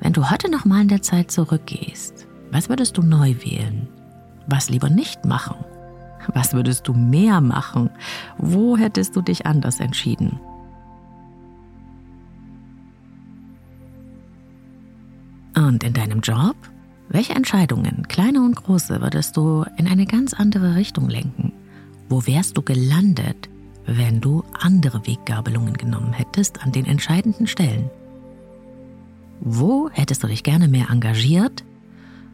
Wenn 0.00 0.12
du 0.12 0.30
heute 0.30 0.50
nochmal 0.50 0.82
in 0.82 0.88
der 0.88 1.02
Zeit 1.02 1.30
zurückgehst, 1.30 2.26
was 2.50 2.68
würdest 2.68 2.96
du 2.98 3.02
neu 3.02 3.34
wählen? 3.44 3.88
Was 4.46 4.70
lieber 4.70 4.90
nicht 4.90 5.24
machen? 5.24 5.56
Was 6.34 6.52
würdest 6.52 6.86
du 6.86 6.94
mehr 6.94 7.40
machen? 7.40 7.90
Wo 8.38 8.76
hättest 8.76 9.16
du 9.16 9.22
dich 9.22 9.46
anders 9.46 9.80
entschieden? 9.80 10.40
Und 15.62 15.84
in 15.84 15.92
deinem 15.92 16.20
Job? 16.20 16.56
Welche 17.08 17.34
Entscheidungen, 17.34 18.08
kleine 18.08 18.42
und 18.42 18.56
große, 18.56 19.00
würdest 19.00 19.36
du 19.36 19.64
in 19.76 19.86
eine 19.86 20.06
ganz 20.06 20.34
andere 20.34 20.74
Richtung 20.74 21.08
lenken? 21.08 21.52
Wo 22.08 22.26
wärst 22.26 22.56
du 22.56 22.62
gelandet, 22.62 23.48
wenn 23.86 24.20
du 24.20 24.42
andere 24.58 25.06
Weggabelungen 25.06 25.74
genommen 25.74 26.12
hättest 26.12 26.64
an 26.64 26.72
den 26.72 26.84
entscheidenden 26.84 27.46
Stellen? 27.46 27.90
Wo 29.40 29.88
hättest 29.90 30.24
du 30.24 30.26
dich 30.26 30.42
gerne 30.42 30.66
mehr 30.66 30.90
engagiert 30.90 31.64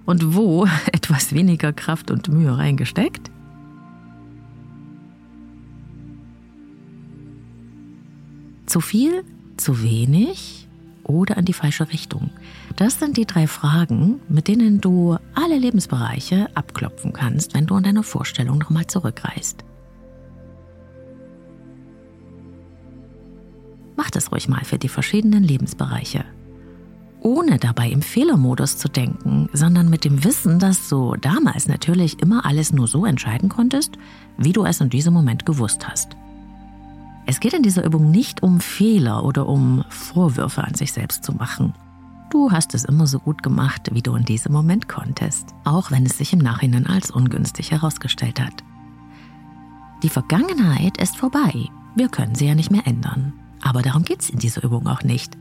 und 0.06 0.34
wo 0.34 0.64
etwas 0.92 1.34
weniger 1.34 1.74
Kraft 1.74 2.10
und 2.10 2.28
Mühe 2.28 2.56
reingesteckt? 2.56 3.30
Zu 8.64 8.80
viel, 8.80 9.22
zu 9.58 9.82
wenig 9.82 10.66
oder 11.04 11.36
in 11.36 11.44
die 11.44 11.52
falsche 11.52 11.92
Richtung? 11.92 12.30
Das 12.78 13.00
sind 13.00 13.16
die 13.16 13.26
drei 13.26 13.48
Fragen, 13.48 14.20
mit 14.28 14.46
denen 14.46 14.80
du 14.80 15.16
alle 15.34 15.58
Lebensbereiche 15.58 16.46
abklopfen 16.54 17.12
kannst, 17.12 17.52
wenn 17.54 17.66
du 17.66 17.74
an 17.74 17.82
deiner 17.82 18.04
Vorstellung 18.04 18.58
nochmal 18.58 18.86
zurückreist. 18.86 19.64
Mach 23.96 24.10
das 24.10 24.30
ruhig 24.30 24.48
mal 24.48 24.64
für 24.64 24.78
die 24.78 24.88
verschiedenen 24.88 25.42
Lebensbereiche. 25.42 26.24
Ohne 27.18 27.58
dabei 27.58 27.90
im 27.90 28.00
Fehlermodus 28.00 28.78
zu 28.78 28.86
denken, 28.86 29.48
sondern 29.52 29.90
mit 29.90 30.04
dem 30.04 30.22
Wissen, 30.22 30.60
dass 30.60 30.88
du 30.88 31.16
damals 31.16 31.66
natürlich 31.66 32.22
immer 32.22 32.46
alles 32.46 32.72
nur 32.72 32.86
so 32.86 33.04
entscheiden 33.04 33.48
konntest, 33.48 33.98
wie 34.36 34.52
du 34.52 34.64
es 34.64 34.80
in 34.80 34.88
diesem 34.88 35.14
Moment 35.14 35.44
gewusst 35.44 35.88
hast. 35.88 36.16
Es 37.26 37.40
geht 37.40 37.54
in 37.54 37.64
dieser 37.64 37.84
Übung 37.84 38.12
nicht 38.12 38.44
um 38.44 38.60
Fehler 38.60 39.24
oder 39.24 39.48
um 39.48 39.84
Vorwürfe 39.88 40.62
an 40.62 40.74
sich 40.74 40.92
selbst 40.92 41.24
zu 41.24 41.32
machen. 41.32 41.74
Du 42.30 42.52
hast 42.52 42.74
es 42.74 42.84
immer 42.84 43.06
so 43.06 43.18
gut 43.20 43.42
gemacht, 43.42 43.88
wie 43.92 44.02
du 44.02 44.14
in 44.14 44.24
diesem 44.24 44.52
Moment 44.52 44.88
konntest, 44.88 45.54
auch 45.64 45.90
wenn 45.90 46.04
es 46.04 46.18
sich 46.18 46.32
im 46.34 46.40
Nachhinein 46.40 46.86
als 46.86 47.10
ungünstig 47.10 47.70
herausgestellt 47.70 48.40
hat. 48.40 48.64
Die 50.02 50.10
Vergangenheit 50.10 51.00
ist 51.00 51.16
vorbei. 51.16 51.68
Wir 51.96 52.08
können 52.08 52.34
sie 52.34 52.46
ja 52.46 52.54
nicht 52.54 52.70
mehr 52.70 52.86
ändern. 52.86 53.32
Aber 53.62 53.82
darum 53.82 54.04
geht 54.04 54.20
es 54.20 54.30
in 54.30 54.38
dieser 54.38 54.62
Übung 54.62 54.86
auch 54.86 55.02
nicht. 55.02 55.36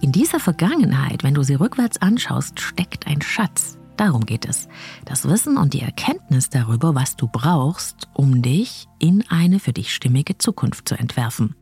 In 0.00 0.12
dieser 0.12 0.40
Vergangenheit, 0.40 1.22
wenn 1.22 1.34
du 1.34 1.42
sie 1.42 1.54
rückwärts 1.54 2.00
anschaust, 2.00 2.58
steckt 2.58 3.06
ein 3.06 3.20
Schatz. 3.20 3.78
Darum 3.96 4.24
geht 4.24 4.46
es. 4.46 4.66
Das 5.04 5.28
Wissen 5.28 5.58
und 5.58 5.74
die 5.74 5.82
Erkenntnis 5.82 6.48
darüber, 6.48 6.94
was 6.94 7.16
du 7.16 7.28
brauchst, 7.28 8.08
um 8.14 8.40
dich 8.40 8.88
in 8.98 9.24
eine 9.28 9.60
für 9.60 9.74
dich 9.74 9.94
stimmige 9.94 10.38
Zukunft 10.38 10.88
zu 10.88 10.98
entwerfen. 10.98 11.54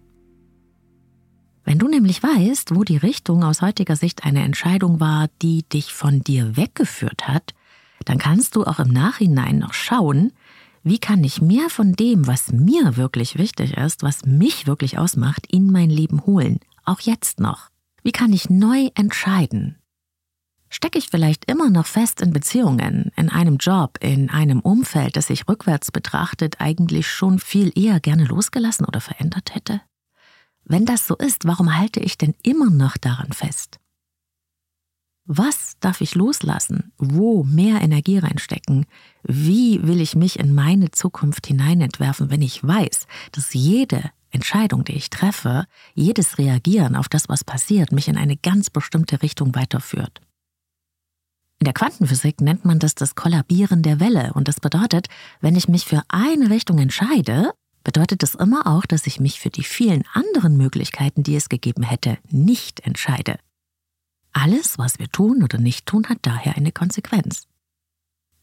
Wenn 1.68 1.78
du 1.78 1.86
nämlich 1.86 2.22
weißt, 2.22 2.74
wo 2.74 2.82
die 2.82 2.96
Richtung 2.96 3.44
aus 3.44 3.60
heutiger 3.60 3.94
Sicht 3.94 4.24
eine 4.24 4.42
Entscheidung 4.42 5.00
war, 5.00 5.28
die 5.42 5.64
dich 5.68 5.92
von 5.92 6.20
dir 6.20 6.56
weggeführt 6.56 7.28
hat, 7.28 7.52
dann 8.06 8.16
kannst 8.16 8.56
du 8.56 8.64
auch 8.64 8.78
im 8.78 8.88
Nachhinein 8.88 9.58
noch 9.58 9.74
schauen, 9.74 10.32
wie 10.82 10.98
kann 10.98 11.22
ich 11.24 11.42
mehr 11.42 11.68
von 11.68 11.92
dem, 11.92 12.26
was 12.26 12.52
mir 12.52 12.96
wirklich 12.96 13.36
wichtig 13.36 13.76
ist, 13.76 14.02
was 14.02 14.24
mich 14.24 14.66
wirklich 14.66 14.96
ausmacht, 14.96 15.46
in 15.52 15.70
mein 15.70 15.90
Leben 15.90 16.24
holen, 16.24 16.58
auch 16.86 17.00
jetzt 17.00 17.38
noch. 17.38 17.68
Wie 18.02 18.12
kann 18.12 18.32
ich 18.32 18.48
neu 18.48 18.88
entscheiden? 18.94 19.76
Stecke 20.70 20.96
ich 20.96 21.10
vielleicht 21.10 21.50
immer 21.50 21.68
noch 21.68 21.86
fest 21.86 22.22
in 22.22 22.32
Beziehungen, 22.32 23.12
in 23.14 23.28
einem 23.28 23.58
Job, 23.58 23.98
in 24.00 24.30
einem 24.30 24.60
Umfeld, 24.60 25.16
das 25.16 25.28
ich 25.28 25.46
rückwärts 25.46 25.92
betrachtet 25.92 26.62
eigentlich 26.62 27.08
schon 27.08 27.38
viel 27.38 27.78
eher 27.78 28.00
gerne 28.00 28.24
losgelassen 28.24 28.86
oder 28.86 29.02
verändert 29.02 29.54
hätte? 29.54 29.82
Wenn 30.68 30.84
das 30.84 31.06
so 31.06 31.16
ist, 31.16 31.46
warum 31.46 31.76
halte 31.76 31.98
ich 32.00 32.18
denn 32.18 32.34
immer 32.42 32.70
noch 32.70 32.98
daran 32.98 33.32
fest? 33.32 33.78
Was 35.24 35.78
darf 35.80 36.00
ich 36.00 36.14
loslassen? 36.14 36.92
Wo 36.98 37.42
mehr 37.42 37.80
Energie 37.80 38.18
reinstecken? 38.18 38.86
Wie 39.22 39.82
will 39.82 40.00
ich 40.00 40.14
mich 40.14 40.38
in 40.38 40.54
meine 40.54 40.90
Zukunft 40.90 41.46
hineinentwerfen, 41.46 42.30
wenn 42.30 42.42
ich 42.42 42.62
weiß, 42.62 43.06
dass 43.32 43.54
jede 43.54 44.10
Entscheidung, 44.30 44.84
die 44.84 44.92
ich 44.94 45.10
treffe, 45.10 45.64
jedes 45.94 46.38
Reagieren 46.38 46.96
auf 46.96 47.08
das, 47.08 47.28
was 47.30 47.44
passiert, 47.44 47.92
mich 47.92 48.08
in 48.08 48.18
eine 48.18 48.36
ganz 48.36 48.68
bestimmte 48.68 49.22
Richtung 49.22 49.54
weiterführt? 49.54 50.20
In 51.60 51.64
der 51.64 51.74
Quantenphysik 51.74 52.40
nennt 52.40 52.64
man 52.64 52.78
das 52.78 52.94
das 52.94 53.14
Kollabieren 53.14 53.82
der 53.82 54.00
Welle 54.00 54.32
und 54.34 54.48
das 54.48 54.60
bedeutet, 54.60 55.08
wenn 55.40 55.56
ich 55.56 55.66
mich 55.66 55.86
für 55.86 56.02
eine 56.08 56.50
Richtung 56.50 56.78
entscheide, 56.78 57.52
bedeutet 57.88 58.22
das 58.22 58.34
immer 58.34 58.66
auch, 58.66 58.84
dass 58.84 59.06
ich 59.06 59.18
mich 59.18 59.40
für 59.40 59.48
die 59.48 59.64
vielen 59.64 60.04
anderen 60.12 60.58
Möglichkeiten, 60.58 61.22
die 61.22 61.34
es 61.36 61.48
gegeben 61.48 61.82
hätte, 61.82 62.18
nicht 62.28 62.80
entscheide. 62.80 63.38
Alles, 64.34 64.76
was 64.76 64.98
wir 64.98 65.08
tun 65.08 65.42
oder 65.42 65.56
nicht 65.56 65.86
tun, 65.86 66.06
hat 66.06 66.18
daher 66.20 66.54
eine 66.58 66.70
Konsequenz. 66.70 67.46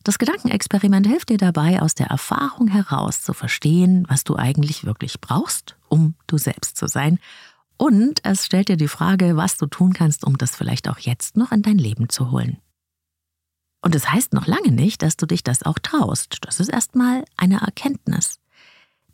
Das 0.04 0.18
Gedankenexperiment 0.18 1.06
hilft 1.06 1.30
dir 1.30 1.38
dabei, 1.38 1.84
aus 1.84 1.94
der 1.94 2.08
Erfahrung 2.08 2.70
heraus 2.70 3.22
zu 3.22 3.34
verstehen, 3.34 4.08
was 4.10 4.24
du 4.24 4.36
eigentlich 4.36 4.84
wirklich 4.84 5.22
brauchst, 5.22 5.78
um 5.90 6.16
du 6.26 6.40
selbst 6.40 6.76
zu 6.76 6.88
sein. 6.88 7.20
Und 7.78 8.26
es 8.26 8.48
stellt 8.48 8.70
dir 8.70 8.78
die 8.78 8.88
Frage, 8.88 9.38
was 9.38 9.58
du 9.58 9.68
tun 9.68 9.94
kannst, 9.94 10.26
um 10.26 10.40
das 10.40 10.56
vielleicht 10.56 10.90
auch 10.90 10.98
jetzt 10.98 11.38
noch 11.38 11.52
in 11.52 11.62
dein 11.62 11.78
Leben 11.78 12.10
zu 12.10 12.32
holen. 12.32 12.58
Und 13.84 13.94
es 13.94 14.02
das 14.02 14.12
heißt 14.12 14.34
noch 14.34 14.48
lange 14.48 14.72
nicht, 14.72 15.04
dass 15.04 15.18
du 15.18 15.28
dich 15.28 15.44
das 15.44 15.62
auch 15.62 15.78
traust. 15.78 16.40
Das 16.42 16.60
ist 16.60 16.70
erstmal 16.70 17.26
eine 17.38 17.58
Erkenntnis. 17.58 18.40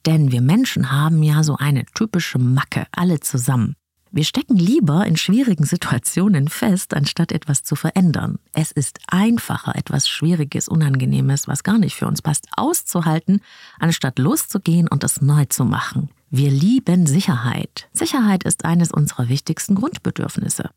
Denn 0.06 0.32
wir 0.32 0.42
Menschen 0.42 0.92
haben 0.92 1.22
ja 1.24 1.44
so 1.44 1.58
eine 1.58 1.86
typische 1.94 2.40
Macke, 2.40 2.86
alle 2.92 3.20
zusammen. 3.20 3.76
Wir 4.14 4.26
stecken 4.26 4.58
lieber 4.58 5.06
in 5.06 5.16
schwierigen 5.16 5.64
Situationen 5.64 6.50
fest, 6.50 6.94
anstatt 6.94 7.32
etwas 7.32 7.64
zu 7.64 7.78
verändern. 7.78 8.40
Es 8.52 8.72
ist 8.72 9.00
einfacher, 9.08 9.74
etwas 9.78 10.10
Schwieriges, 10.10 10.68
Unangenehmes, 10.68 11.48
was 11.48 11.64
gar 11.64 11.78
nicht 11.78 11.96
für 11.96 12.08
uns 12.08 12.22
passt, 12.22 12.48
auszuhalten, 12.58 13.40
anstatt 13.80 14.20
loszugehen 14.20 14.90
und 14.90 15.06
es 15.06 15.22
neu 15.22 15.46
zu 15.46 15.64
machen. 15.64 16.10
Wir 16.30 16.52
lieben 16.52 17.08
Sicherheit. 17.08 17.88
Sicherheit 17.94 18.44
ist 18.44 18.66
eines 18.66 18.92
unserer 18.92 19.30
wichtigsten 19.30 19.76
Grundbedürfnisse. 19.76 20.72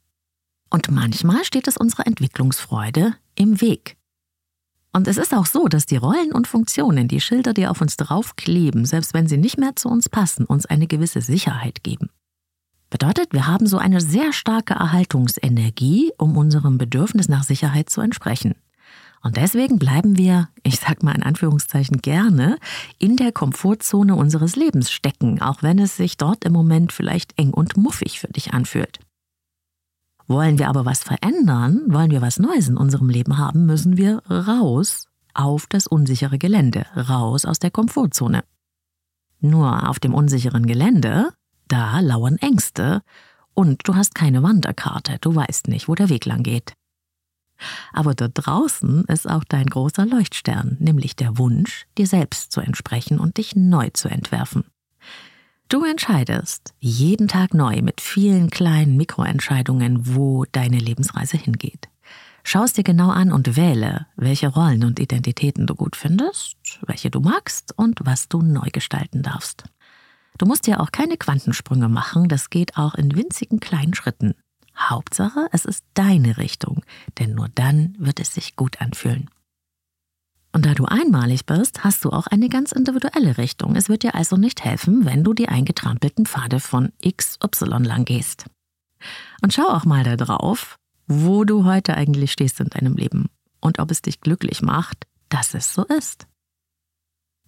Und 0.71 0.93
manchmal 0.93 1.45
steht 1.45 1.66
es 1.66 1.76
unserer 1.76 2.07
Entwicklungsfreude 2.07 3.14
im 3.35 3.61
Weg. 3.61 3.97
Und 4.95 5.09
es 5.09 5.17
ist 5.17 5.35
auch 5.35 5.47
so, 5.47 5.67
dass 5.67 5.87
die 5.87 5.97
Rollen 5.97 6.31
und 6.31 6.47
Funktionen, 6.47 7.09
die 7.09 7.21
Schilder, 7.21 7.53
die 7.53 7.67
auf 7.67 7.81
uns 7.81 7.97
draufkleben, 7.97 8.85
selbst 8.87 9.13
wenn 9.13 9.27
sie 9.27 9.37
nicht 9.37 9.59
mehr 9.59 9.75
zu 9.75 9.89
uns 9.89 10.09
passen, 10.09 10.45
uns 10.47 10.67
eine 10.67 10.87
gewisse 10.87 11.21
Sicherheit 11.21 11.83
geben. 11.83 12.11
Bedeutet, 12.91 13.33
wir 13.33 13.49
haben 13.49 13.67
so 13.67 13.77
eine 13.77 14.01
sehr 14.01 14.33
starke 14.33 14.75
Erhaltungsenergie, 14.75 16.13
um 16.17 16.37
unserem 16.37 16.79
Bedürfnis 16.79 17.29
nach 17.29 17.43
Sicherheit 17.43 17.91
zu 17.91 18.03
entsprechen. 18.03 18.55
Und 19.21 19.37
deswegen 19.37 19.81
bleiben 19.81 20.17
wir, 20.17 20.49
ich 20.63 20.79
sag 20.79 21.03
mal 21.03 21.17
in 21.17 21.25
Anführungszeichen 21.25 22.01
gerne, 22.01 22.59
in 23.01 23.17
der 23.17 23.33
Komfortzone 23.33 24.15
unseres 24.15 24.55
Lebens 24.55 24.93
stecken, 24.93 25.43
auch 25.43 25.65
wenn 25.65 25.81
es 25.81 25.97
sich 25.97 26.19
dort 26.19 26.45
im 26.45 26.53
Moment 26.53 26.93
vielleicht 26.93 27.37
eng 27.37 27.51
und 27.51 27.77
muffig 27.77 28.21
für 28.21 28.29
dich 28.29 28.55
anfühlt. 28.55 29.01
Wollen 30.26 30.59
wir 30.59 30.69
aber 30.69 30.87
was 30.87 31.02
verändern, 31.02 31.83
wollen 31.88 32.11
wir 32.11 32.23
was 32.23 32.38
Neues 32.38 32.69
in 32.69 32.76
unserem 32.76 33.11
Leben 33.11 33.37
haben, 33.37 33.66
müssen 33.66 33.97
wir 33.97 34.23
raus 34.31 35.09
auf 35.35 35.66
das 35.66 35.87
unsichere 35.87 36.38
Gelände, 36.38 36.87
raus 36.97 37.45
aus 37.45 37.59
der 37.59 37.71
Komfortzone. 37.71 38.45
Nur 39.40 39.88
auf 39.88 39.99
dem 39.99 40.14
unsicheren 40.14 40.66
Gelände, 40.66 41.28
da 41.69 42.00
lauern 42.00 42.37
Ängste 42.38 43.02
und 43.52 43.87
du 43.87 43.95
hast 43.95 44.14
keine 44.14 44.43
Wanderkarte, 44.43 45.19
du 45.21 45.35
weißt 45.35 45.69
nicht, 45.69 45.88
wo 45.88 45.95
der 45.95 46.09
Weg 46.09 46.25
lang 46.25 46.43
geht. 46.43 46.73
Aber 47.93 48.14
dort 48.14 48.33
draußen 48.35 49.04
ist 49.04 49.28
auch 49.28 49.45
dein 49.45 49.66
großer 49.66 50.07
Leuchtstern, 50.07 50.76
nämlich 50.81 51.16
der 51.16 51.38
Wunsch, 51.38 51.87
dir 51.99 52.07
selbst 52.07 52.52
zu 52.52 52.61
entsprechen 52.61 53.21
und 53.21 53.37
dich 53.37 53.54
neu 53.54 53.90
zu 53.90 54.09
entwerfen. 54.09 54.64
Du 55.68 55.83
entscheidest 55.85 56.75
jeden 56.78 57.26
Tag 57.26 57.54
neu 57.54 57.80
mit 57.80 58.00
vielen 58.00 58.50
kleinen 58.50 58.97
Mikroentscheidungen, 58.97 60.14
wo 60.14 60.44
deine 60.52 60.78
Lebensreise 60.78 61.38
hingeht. 61.38 61.88
Schaust 62.42 62.76
dir 62.76 62.85
genau 62.85 63.09
an 63.09 63.33
und 63.33 63.56
wähle, 63.56 64.06
welche 64.16 64.49
Rollen 64.49 64.85
und 64.85 65.00
Identitäten 65.00 65.66
du 65.66 65.75
gut 65.75 65.97
findest, 65.97 66.56
welche 66.87 67.11
du 67.11 67.21
magst 67.21 67.73
und 67.76 68.00
was 68.04 68.28
du 68.28 68.42
neu 68.42 68.68
gestalten 68.71 69.23
darfst. 69.23 69.64
Du 70.37 70.44
musst 70.44 70.66
ja 70.66 70.80
auch 70.80 70.92
keine 70.92 71.16
Quantensprünge 71.16 71.88
machen, 71.88 72.28
das 72.28 72.50
geht 72.50 72.76
auch 72.76 72.94
in 72.94 73.16
winzigen 73.16 73.61
kleinen 73.61 73.94
Schritten. 73.94 74.35
Hauptsache, 74.76 75.49
es 75.52 75.64
ist 75.64 75.85
deine 75.94 76.37
Richtung, 76.37 76.85
denn 77.18 77.35
nur 77.35 77.49
dann 77.54 77.97
wird 77.99 78.21
es 78.21 78.35
sich 78.35 78.56
gut 78.56 78.80
anfühlen. 78.83 79.30
Und 80.54 80.66
da 80.66 80.73
du 80.73 80.84
einmalig 80.84 81.46
bist, 81.46 81.82
hast 81.82 82.04
du 82.04 82.11
auch 82.11 82.28
eine 82.28 82.49
ganz 82.49 82.70
individuelle 82.70 83.38
Richtung. 83.38 83.75
Es 83.75 83.88
wird 83.88 84.04
dir 84.04 84.14
also 84.14 84.37
nicht 84.37 84.64
helfen, 84.64 85.04
wenn 85.04 85.25
du 85.25 85.34
die 85.34 85.49
eingetrampelten 85.49 86.26
Pfade 86.26 86.61
von 86.61 86.92
XY 87.04 87.82
lang 87.82 88.04
gehst. 88.04 88.44
Und 89.42 89.52
schau 89.52 89.68
auch 89.68 89.84
mal 89.84 90.04
da 90.04 90.14
drauf, 90.14 90.78
wo 91.08 91.42
du 91.42 91.64
heute 91.64 91.96
eigentlich 91.96 92.30
stehst 92.30 92.61
in 92.61 92.68
deinem 92.68 92.94
Leben 92.94 93.26
und 93.61 93.80
ob 93.80 93.90
es 93.90 94.00
dich 94.00 94.20
glücklich 94.20 94.62
macht, 94.62 95.08
dass 95.28 95.54
es 95.54 95.75
so 95.75 95.82
ist. 95.87 96.28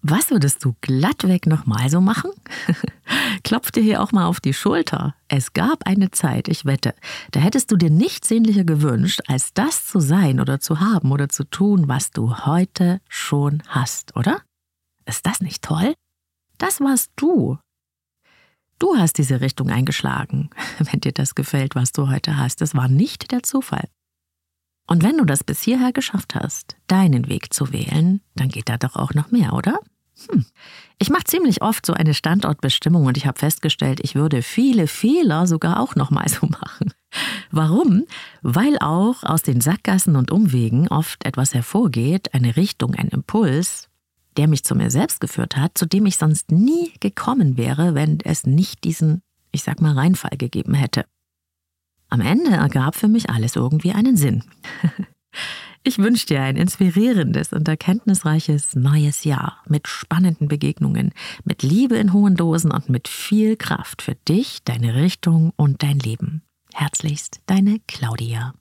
Was 0.08 0.30
würdest 0.30 0.64
du 0.64 0.76
glattweg 0.82 1.46
nochmal 1.46 1.90
so 1.90 2.00
machen? 2.00 2.30
Klopf 3.42 3.72
dir 3.72 3.82
hier 3.82 4.00
auch 4.00 4.12
mal 4.12 4.26
auf 4.26 4.38
die 4.38 4.54
Schulter. 4.54 5.16
Es 5.26 5.52
gab 5.52 5.84
eine 5.84 6.12
Zeit, 6.12 6.46
ich 6.46 6.64
wette, 6.64 6.94
da 7.32 7.40
hättest 7.40 7.72
du 7.72 7.76
dir 7.76 7.90
nichts 7.90 8.28
sehnlicher 8.28 8.62
gewünscht, 8.62 9.22
als 9.26 9.52
das 9.52 9.84
zu 9.84 9.98
sein 9.98 10.38
oder 10.38 10.60
zu 10.60 10.78
haben 10.78 11.10
oder 11.10 11.28
zu 11.28 11.42
tun, 11.42 11.88
was 11.88 12.12
du 12.12 12.46
heute 12.46 13.00
schon 13.08 13.64
hast, 13.66 14.14
oder? 14.14 14.42
Ist 15.06 15.26
das 15.26 15.40
nicht 15.40 15.62
toll? 15.62 15.94
Das 16.58 16.80
warst 16.80 17.10
du. 17.16 17.58
Du 18.78 18.96
hast 18.96 19.18
diese 19.18 19.40
Richtung 19.40 19.70
eingeschlagen, 19.70 20.50
wenn 20.78 21.00
dir 21.00 21.12
das 21.12 21.34
gefällt, 21.34 21.74
was 21.74 21.90
du 21.90 22.08
heute 22.08 22.36
hast. 22.36 22.60
Das 22.60 22.76
war 22.76 22.86
nicht 22.86 23.32
der 23.32 23.42
Zufall. 23.42 23.88
Und 24.86 25.02
wenn 25.02 25.18
du 25.18 25.24
das 25.24 25.42
bis 25.42 25.62
hierher 25.62 25.92
geschafft 25.92 26.36
hast, 26.36 26.76
deinen 26.86 27.26
Weg 27.26 27.52
zu 27.52 27.72
wählen, 27.72 28.20
dann 28.36 28.50
geht 28.50 28.68
da 28.68 28.76
doch 28.76 28.94
auch 28.94 29.14
noch 29.14 29.32
mehr, 29.32 29.52
oder? 29.52 29.80
Hm. 30.30 30.46
Ich 30.98 31.10
mache 31.10 31.24
ziemlich 31.24 31.60
oft 31.60 31.84
so 31.84 31.92
eine 31.92 32.14
Standortbestimmung 32.14 33.04
und 33.04 33.16
ich 33.16 33.26
habe 33.26 33.38
festgestellt, 33.38 34.00
ich 34.02 34.14
würde 34.14 34.42
viele 34.42 34.86
Fehler 34.86 35.46
sogar 35.46 35.80
auch 35.80 35.94
nochmal 35.94 36.28
so 36.28 36.46
machen. 36.62 36.92
Warum? 37.50 38.04
Weil 38.42 38.78
auch 38.78 39.22
aus 39.22 39.42
den 39.42 39.60
Sackgassen 39.60 40.16
und 40.16 40.30
Umwegen 40.30 40.88
oft 40.88 41.24
etwas 41.24 41.54
hervorgeht, 41.54 42.34
eine 42.34 42.56
Richtung, 42.56 42.94
ein 42.94 43.08
Impuls, 43.08 43.88
der 44.36 44.48
mich 44.48 44.64
zu 44.64 44.74
mir 44.74 44.90
selbst 44.90 45.20
geführt 45.20 45.56
hat, 45.56 45.76
zu 45.76 45.86
dem 45.86 46.06
ich 46.06 46.16
sonst 46.16 46.50
nie 46.50 46.92
gekommen 47.00 47.56
wäre, 47.56 47.94
wenn 47.94 48.18
es 48.24 48.46
nicht 48.46 48.84
diesen, 48.84 49.22
ich 49.52 49.62
sag 49.62 49.80
mal, 49.80 49.94
Reinfall 49.94 50.36
gegeben 50.36 50.74
hätte. 50.74 51.04
Am 52.08 52.20
Ende 52.20 52.50
ergab 52.50 52.94
für 52.94 53.08
mich 53.08 53.30
alles 53.30 53.56
irgendwie 53.56 53.92
einen 53.92 54.16
Sinn. 54.16 54.44
Ich 55.86 55.98
wünsche 55.98 56.26
dir 56.26 56.42
ein 56.42 56.56
inspirierendes 56.56 57.52
und 57.52 57.68
erkenntnisreiches 57.68 58.74
neues 58.74 59.22
Jahr 59.22 59.62
mit 59.68 59.86
spannenden 59.86 60.48
Begegnungen, 60.48 61.12
mit 61.44 61.62
Liebe 61.62 61.96
in 61.96 62.12
hohen 62.12 62.34
Dosen 62.34 62.72
und 62.72 62.88
mit 62.88 63.06
viel 63.06 63.56
Kraft 63.56 64.02
für 64.02 64.16
dich, 64.16 64.64
deine 64.64 64.96
Richtung 64.96 65.52
und 65.54 65.84
dein 65.84 66.00
Leben. 66.00 66.42
Herzlichst, 66.74 67.38
deine 67.46 67.78
Claudia. 67.86 68.54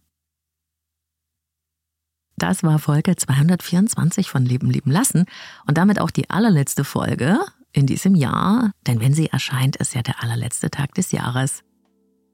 Das 2.38 2.62
war 2.62 2.78
Folge 2.78 3.15
224 3.15 4.30
von 4.30 4.45
Leben 4.45 4.69
lieben 4.69 4.91
lassen 4.91 5.26
und 5.65 5.80
damit 5.80 5.99
auch 5.99 6.12
die 6.12 6.30
allerletzte 6.30 6.84
Folge 6.84 7.39
in 7.71 7.88
diesem 7.88 8.13
Jahr, 8.13 8.71
denn 8.86 8.99
wenn 8.99 9.15
sie 9.15 9.30
erscheint, 9.32 9.78
ist 9.78 9.95
ja 9.95 10.04
der 10.04 10.21
allerletzte 10.21 10.69
Tag 10.69 10.93
des 10.93 11.12
Jahres. 11.12 11.63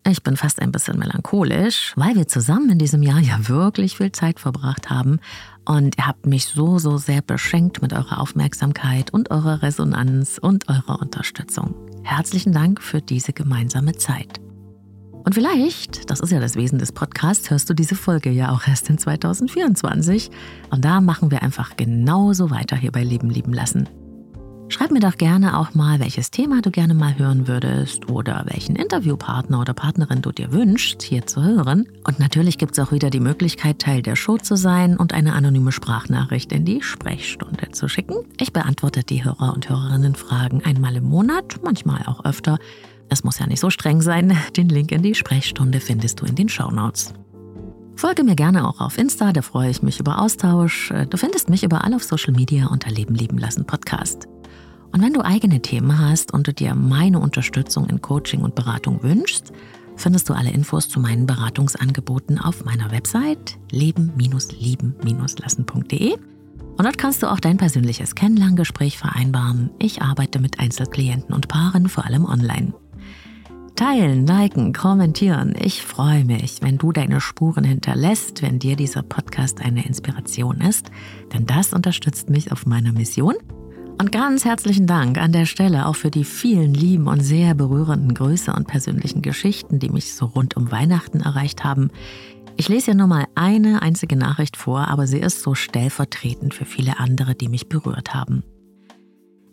Ich 0.08 0.24
bin 0.24 0.36
fast 0.36 0.60
ein 0.62 0.72
bisschen 0.72 0.98
melancholisch, 0.98 1.94
weil 1.96 2.16
wir 2.16 2.28
zusammen 2.28 2.72
in 2.72 2.78
diesem 2.80 3.04
Jahr 3.04 3.20
ja 3.20 3.48
wirklich 3.48 3.98
viel 3.98 4.12
Zeit 4.12 4.40
verbracht 4.40 4.90
haben 4.90 5.20
und 5.64 5.98
ihr 5.98 6.08
habt 6.08 6.26
mich 6.26 6.48
so, 6.48 6.80
so 6.80 6.98
sehr 6.98 7.22
beschenkt 7.22 7.84
mit 7.84 7.94
eurer 7.94 8.20
Aufmerksamkeit 8.20 9.14
und 9.14 9.30
eurer 9.30 9.62
Resonanz 9.62 10.40
und 10.42 10.68
eurer 10.70 11.00
Unterstützung. 11.00 11.76
Herzlichen 12.04 12.52
Dank 12.52 12.82
für 12.82 13.00
diese 13.00 13.32
gemeinsame 13.32 13.96
Zeit. 13.96 14.42
Und 15.24 15.36
vielleicht, 15.36 16.10
das 16.10 16.20
ist 16.20 16.32
ja 16.32 16.40
das 16.40 16.56
Wesen 16.56 16.80
des 16.80 16.92
Podcasts, 16.92 17.52
hörst 17.52 17.70
du 17.70 17.76
diese 17.76 17.96
Folge 17.96 18.32
ja 18.32 18.52
auch 18.52 18.68
erst 18.68 18.90
in 18.90 18.98
2024. 18.98 20.32
Und 20.72 20.84
da 20.84 21.00
machen 21.00 21.30
wir 21.30 21.44
einfach 21.44 21.78
genauso 21.78 22.50
weiter 22.50 22.76
hier 22.76 22.92
bei 22.92 23.04
Leben 23.04 23.30
lieben 23.30 23.54
lassen. 23.54 23.88
Schreib 24.72 24.90
mir 24.92 25.02
doch 25.02 25.18
gerne 25.18 25.58
auch 25.58 25.74
mal, 25.74 26.00
welches 26.00 26.32
Thema 26.32 26.62
du 26.62 26.72
gerne 26.72 26.94
mal 26.94 27.20
hören 27.20 27.46
würdest 27.50 28.10
oder 28.10 28.46
welchen 28.48 28.78
Interviewpartner 28.78 29.60
oder 29.60 29.74
Partnerin 29.74 30.22
du 30.22 30.32
dir 30.32 30.54
wünschst, 30.54 31.02
hier 31.02 31.28
zu 31.28 31.44
hören. 31.44 31.90
Und 32.08 32.20
natürlich 32.20 32.58
gibt 32.58 32.72
es 32.72 32.80
auch 32.80 32.94
wieder 32.94 33.10
die 33.10 33.20
Möglichkeit, 33.20 33.80
Teil 33.80 34.02
der 34.02 34.16
Show 34.16 34.38
zu 34.38 34.56
sein 34.56 34.96
und 34.96 35.14
eine 35.14 35.34
anonyme 35.34 35.74
Sprachnachricht 35.74 36.54
in 36.54 36.64
die 36.64 36.82
Sprechstunde 36.82 37.72
zu 37.72 37.90
schicken. 37.90 38.16
Ich 38.40 38.54
beantworte 38.54 39.04
die 39.04 39.26
Hörer 39.26 39.54
und 39.54 39.68
Hörerinnen 39.70 40.16
Fragen 40.16 40.64
einmal 40.64 40.96
im 40.96 41.04
Monat, 41.04 41.60
manchmal 41.62 42.06
auch 42.06 42.24
öfter. 42.24 42.58
Es 43.10 43.26
muss 43.26 43.40
ja 43.40 43.48
nicht 43.48 43.60
so 43.60 43.72
streng 43.72 44.02
sein. 44.02 44.38
Den 44.56 44.70
Link 44.70 44.94
in 44.94 45.02
die 45.02 45.16
Sprechstunde 45.16 45.82
findest 45.82 46.22
du 46.22 46.26
in 46.26 46.36
den 46.36 46.48
Show 46.48 46.72
Notes. 46.72 47.14
Folge 47.98 48.24
mir 48.24 48.36
gerne 48.36 48.66
auch 48.66 48.80
auf 48.80 48.98
Insta, 48.98 49.34
da 49.34 49.42
freue 49.42 49.70
ich 49.70 49.84
mich 49.84 50.00
über 50.00 50.22
Austausch. 50.22 50.94
Du 51.10 51.18
findest 51.18 51.50
mich 51.50 51.64
überall 51.64 51.94
auf 51.94 52.04
Social 52.04 52.32
Media 52.34 52.68
unter 52.68 52.90
Leben 52.90 53.16
lieben 53.16 53.38
lassen 53.38 53.66
Podcast. 53.66 54.30
Und 54.92 55.02
wenn 55.02 55.14
du 55.14 55.24
eigene 55.24 55.62
Themen 55.62 56.00
hast 56.00 56.34
und 56.34 56.48
du 56.48 56.54
dir 56.54 56.76
meine 56.76 57.20
Unterstützung 57.20 57.88
in 57.88 58.02
Coaching 58.02 58.42
und 58.42 58.56
Beratung 58.56 59.02
wünschst, 59.04 59.54
findest 59.96 60.28
du 60.30 60.34
alle 60.34 60.52
Infos 60.52 60.90
zu 60.90 61.00
meinen 61.00 61.26
Beratungsangeboten 61.26 62.38
auf 62.40 62.66
meiner 62.66 62.92
Website 62.92 63.58
leben-lieben-lassen.de. 63.72 66.14
Und 66.14 66.86
dort 66.86 66.98
kannst 66.98 67.24
du 67.24 67.32
auch 67.32 67.40
dein 67.40 67.56
persönliches 67.58 68.16
Kennenlerngespräch 68.16 68.98
vereinbaren. 68.98 69.70
Ich 69.80 70.02
arbeite 70.02 70.40
mit 70.40 70.60
Einzelklienten 70.60 71.34
und 71.36 71.48
Paaren, 71.48 71.88
vor 71.88 72.04
allem 72.06 72.26
online. 72.26 72.74
Teilen, 73.76 74.28
liken, 74.28 74.74
kommentieren. 74.74 75.56
Ich 75.60 75.84
freue 75.84 76.26
mich, 76.26 76.58
wenn 76.62 76.78
du 76.78 76.92
deine 76.92 77.22
Spuren 77.22 77.64
hinterlässt, 77.64 78.42
wenn 78.42 78.60
dir 78.60 78.76
dieser 78.76 79.04
Podcast 79.04 79.62
eine 79.62 79.86
Inspiration 79.86 80.60
ist, 80.62 80.92
denn 81.34 81.46
das 81.46 81.72
unterstützt 81.74 82.30
mich 82.30 82.52
auf 82.52 82.66
meiner 82.66 82.92
Mission– 82.92 83.36
und 84.02 84.12
ganz 84.12 84.46
herzlichen 84.46 84.88
Dank 84.88 85.20
an 85.20 85.32
der 85.32 85.46
Stelle 85.46 85.86
auch 85.86 85.96
für 85.96 86.10
die 86.10 86.24
vielen 86.24 86.74
lieben 86.74 87.06
und 87.06 87.20
sehr 87.20 87.54
berührenden 87.54 88.16
Grüße 88.16 88.52
und 88.52 88.68
persönlichen 88.68 89.22
Geschichten, 89.22 89.78
die 89.78 89.90
mich 89.90 90.16
so 90.16 90.26
rund 90.26 90.58
um 90.58 90.72
Weihnachten 90.72 91.20
erreicht 91.20 91.64
haben. 91.64 91.92
Ich 92.58 92.68
lese 92.68 92.92
ja 92.92 92.98
nur 92.98 93.06
mal 93.06 93.28
eine 93.36 93.84
einzige 93.84 94.16
Nachricht 94.16 94.58
vor, 94.58 94.88
aber 94.88 95.06
sie 95.06 95.20
ist 95.20 95.44
so 95.44 95.54
stellvertretend 95.54 96.56
für 96.56 96.66
viele 96.66 96.98
andere, 96.98 97.36
die 97.36 97.48
mich 97.48 97.70
berührt 97.70 98.16
haben. 98.16 98.42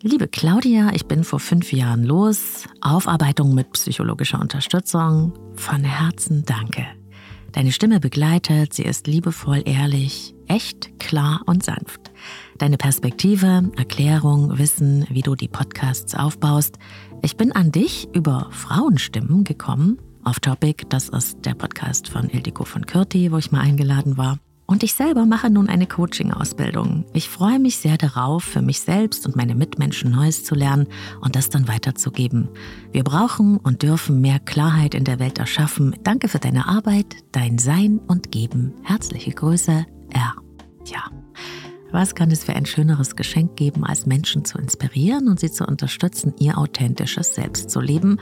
Liebe 0.01 0.27
Claudia, 0.27 0.93
ich 0.95 1.05
bin 1.05 1.23
vor 1.23 1.39
fünf 1.39 1.71
Jahren 1.71 2.03
los. 2.03 2.65
Aufarbeitung 2.81 3.53
mit 3.53 3.71
psychologischer 3.73 4.41
Unterstützung. 4.41 5.31
Von 5.57 5.83
Herzen 5.83 6.43
danke. 6.43 6.87
Deine 7.51 7.71
Stimme 7.71 7.99
begleitet, 7.99 8.73
sie 8.73 8.83
ist 8.83 9.05
liebevoll, 9.05 9.61
ehrlich, 9.65 10.33
echt, 10.47 10.99
klar 10.99 11.41
und 11.45 11.63
sanft. 11.63 12.11
Deine 12.59 12.75
Perspektive, 12.75 13.71
Erklärung, 13.77 14.59
Wissen, 14.59 15.07
wie 15.09 15.21
du 15.21 15.33
die 15.33 15.47
Podcasts 15.47 16.13
aufbaust. 16.13 16.77
Ich 17.21 17.37
bin 17.37 17.53
an 17.53 17.71
dich 17.71 18.09
über 18.13 18.49
Frauenstimmen 18.51 19.45
gekommen. 19.45 19.97
Auf 20.25 20.41
Topic, 20.41 20.85
das 20.89 21.07
ist 21.07 21.45
der 21.45 21.53
Podcast 21.53 22.09
von 22.09 22.29
Ildiko 22.29 22.65
von 22.65 22.85
Kürti, 22.85 23.31
wo 23.31 23.37
ich 23.37 23.53
mal 23.53 23.61
eingeladen 23.61 24.17
war. 24.17 24.39
Und 24.65 24.83
ich 24.83 24.93
selber 24.93 25.25
mache 25.25 25.49
nun 25.49 25.69
eine 25.69 25.87
Coaching-Ausbildung. 25.87 27.05
Ich 27.13 27.29
freue 27.29 27.59
mich 27.59 27.77
sehr 27.77 27.97
darauf, 27.97 28.43
für 28.43 28.61
mich 28.61 28.81
selbst 28.81 29.25
und 29.25 29.37
meine 29.37 29.55
Mitmenschen 29.55 30.11
Neues 30.11 30.43
zu 30.43 30.53
lernen 30.53 30.87
und 31.21 31.37
das 31.37 31.49
dann 31.49 31.69
weiterzugeben. 31.69 32.49
Wir 32.91 33.05
brauchen 33.05 33.55
und 33.55 33.83
dürfen 33.83 34.19
mehr 34.19 34.39
Klarheit 34.39 34.95
in 34.95 35.05
der 35.05 35.19
Welt 35.19 35.39
erschaffen. 35.39 35.95
Danke 36.03 36.27
für 36.27 36.39
deine 36.39 36.67
Arbeit, 36.67 37.15
dein 37.31 37.57
Sein 37.57 37.99
und 38.05 38.33
Geben. 38.33 38.73
Herzliche 38.83 39.31
Grüße, 39.31 39.85
R. 40.11 40.35
Ja. 40.85 41.28
Was 41.91 42.13
kann 42.13 42.29
es 42.29 42.43
für 42.43 42.53
ein 42.53 42.67
schöneres 42.67 43.15
Geschenk 43.15 43.55
geben, 43.55 43.83
als 43.83 44.05
Menschen 44.05 44.45
zu 44.45 44.59
inspirieren 44.59 45.27
und 45.27 45.39
sie 45.39 45.51
zu 45.51 45.65
unterstützen, 45.65 46.33
ihr 46.39 46.57
authentisches 46.57 47.33
Selbst 47.33 47.71
zu 47.71 47.81
leben? 47.81 48.19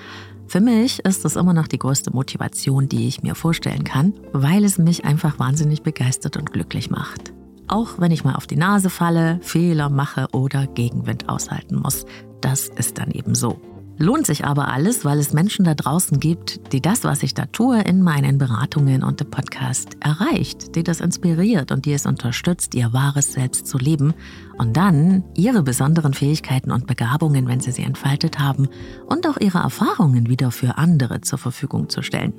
Für 0.47 0.61
mich 0.61 1.03
ist 1.03 1.25
es 1.25 1.35
immer 1.35 1.53
noch 1.53 1.67
die 1.67 1.77
größte 1.77 2.11
Motivation, 2.11 2.87
die 2.87 3.09
ich 3.09 3.23
mir 3.23 3.35
vorstellen 3.35 3.83
kann, 3.83 4.13
weil 4.31 4.63
es 4.63 4.77
mich 4.77 5.03
einfach 5.03 5.37
wahnsinnig 5.39 5.81
begeistert 5.81 6.37
und 6.37 6.53
glücklich 6.53 6.89
macht. 6.89 7.33
Auch 7.67 7.99
wenn 7.99 8.11
ich 8.11 8.23
mal 8.23 8.35
auf 8.35 8.47
die 8.47 8.55
Nase 8.55 8.89
falle, 8.89 9.39
Fehler 9.41 9.89
mache 9.89 10.27
oder 10.31 10.67
Gegenwind 10.67 11.27
aushalten 11.27 11.75
muss. 11.75 12.05
Das 12.39 12.69
ist 12.69 12.97
dann 12.97 13.11
eben 13.11 13.35
so. 13.35 13.59
Lohnt 13.99 14.27
sich 14.27 14.45
aber 14.45 14.67
alles, 14.67 15.05
weil 15.05 15.17
es 15.17 15.33
Menschen 15.33 15.65
da 15.65 15.73
draußen 15.73 16.19
gibt, 16.19 16.71
die 16.71 16.81
das, 16.81 17.03
was 17.03 17.23
ich 17.23 17.33
da 17.33 17.47
tue, 17.47 17.81
in 17.81 18.03
meinen 18.03 18.37
Beratungen 18.37 19.03
und 19.03 19.21
im 19.21 19.31
Podcast 19.31 19.97
erreicht, 20.01 20.75
die 20.75 20.83
das 20.83 21.01
inspiriert 21.01 21.71
und 21.71 21.85
die 21.85 21.93
es 21.93 22.05
unterstützt, 22.05 22.75
ihr 22.75 22.93
wahres 22.93 23.33
Selbst 23.33 23.65
zu 23.65 23.79
leben 23.79 24.13
und 24.59 24.77
dann 24.77 25.23
ihre 25.35 25.63
besonderen 25.63 26.13
Fähigkeiten 26.13 26.71
und 26.71 26.85
Begabungen, 26.85 27.47
wenn 27.47 27.59
sie 27.59 27.71
sie 27.71 27.81
entfaltet 27.81 28.37
haben, 28.37 28.67
und 29.07 29.25
auch 29.25 29.37
ihre 29.37 29.59
Erfahrungen 29.59 30.29
wieder 30.29 30.51
für 30.51 30.77
andere 30.77 31.21
zur 31.21 31.39
Verfügung 31.39 31.89
zu 31.89 32.03
stellen. 32.03 32.33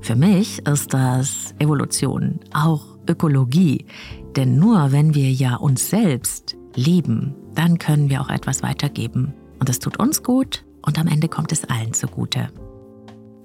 Für 0.00 0.16
mich 0.16 0.66
ist 0.66 0.92
das 0.92 1.54
Evolution, 1.60 2.40
auch 2.52 2.98
Ökologie, 3.08 3.86
denn 4.34 4.58
nur 4.58 4.90
wenn 4.90 5.14
wir 5.14 5.30
ja 5.30 5.54
uns 5.54 5.90
selbst 5.90 6.56
lieben, 6.74 7.36
dann 7.54 7.78
können 7.78 8.10
wir 8.10 8.20
auch 8.20 8.30
etwas 8.30 8.64
weitergeben. 8.64 9.32
Und 9.60 9.68
es 9.68 9.78
tut 9.78 10.00
uns 10.00 10.24
gut 10.24 10.64
und 10.82 10.98
am 10.98 11.06
Ende 11.06 11.28
kommt 11.28 11.52
es 11.52 11.64
allen 11.64 11.92
zugute. 11.92 12.48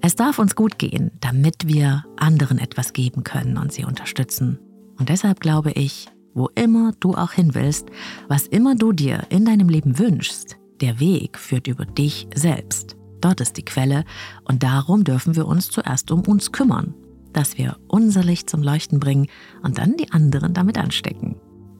Es 0.00 0.14
darf 0.14 0.38
uns 0.38 0.54
gut 0.54 0.78
gehen, 0.78 1.10
damit 1.20 1.66
wir 1.66 2.04
anderen 2.16 2.58
etwas 2.58 2.92
geben 2.92 3.24
können 3.24 3.56
und 3.58 3.72
sie 3.72 3.84
unterstützen. 3.84 4.58
Und 4.98 5.08
deshalb 5.08 5.40
glaube 5.40 5.72
ich, 5.72 6.08
wo 6.34 6.48
immer 6.54 6.92
du 7.00 7.14
auch 7.14 7.32
hin 7.32 7.54
willst, 7.54 7.88
was 8.28 8.46
immer 8.46 8.74
du 8.74 8.92
dir 8.92 9.26
in 9.28 9.44
deinem 9.44 9.68
Leben 9.68 9.98
wünschst, 9.98 10.56
der 10.80 11.00
Weg 11.00 11.38
führt 11.38 11.66
über 11.66 11.84
dich 11.84 12.28
selbst. 12.34 12.96
Dort 13.20 13.40
ist 13.40 13.56
die 13.56 13.64
Quelle 13.64 14.04
und 14.44 14.62
darum 14.62 15.02
dürfen 15.02 15.34
wir 15.34 15.46
uns 15.46 15.70
zuerst 15.70 16.10
um 16.12 16.22
uns 16.22 16.52
kümmern, 16.52 16.94
dass 17.32 17.58
wir 17.58 17.76
unser 17.88 18.22
Licht 18.22 18.48
zum 18.48 18.62
Leuchten 18.62 19.00
bringen 19.00 19.26
und 19.62 19.78
dann 19.78 19.96
die 19.96 20.12
anderen 20.12 20.54
damit 20.54 20.78
anstecken. 20.78 21.36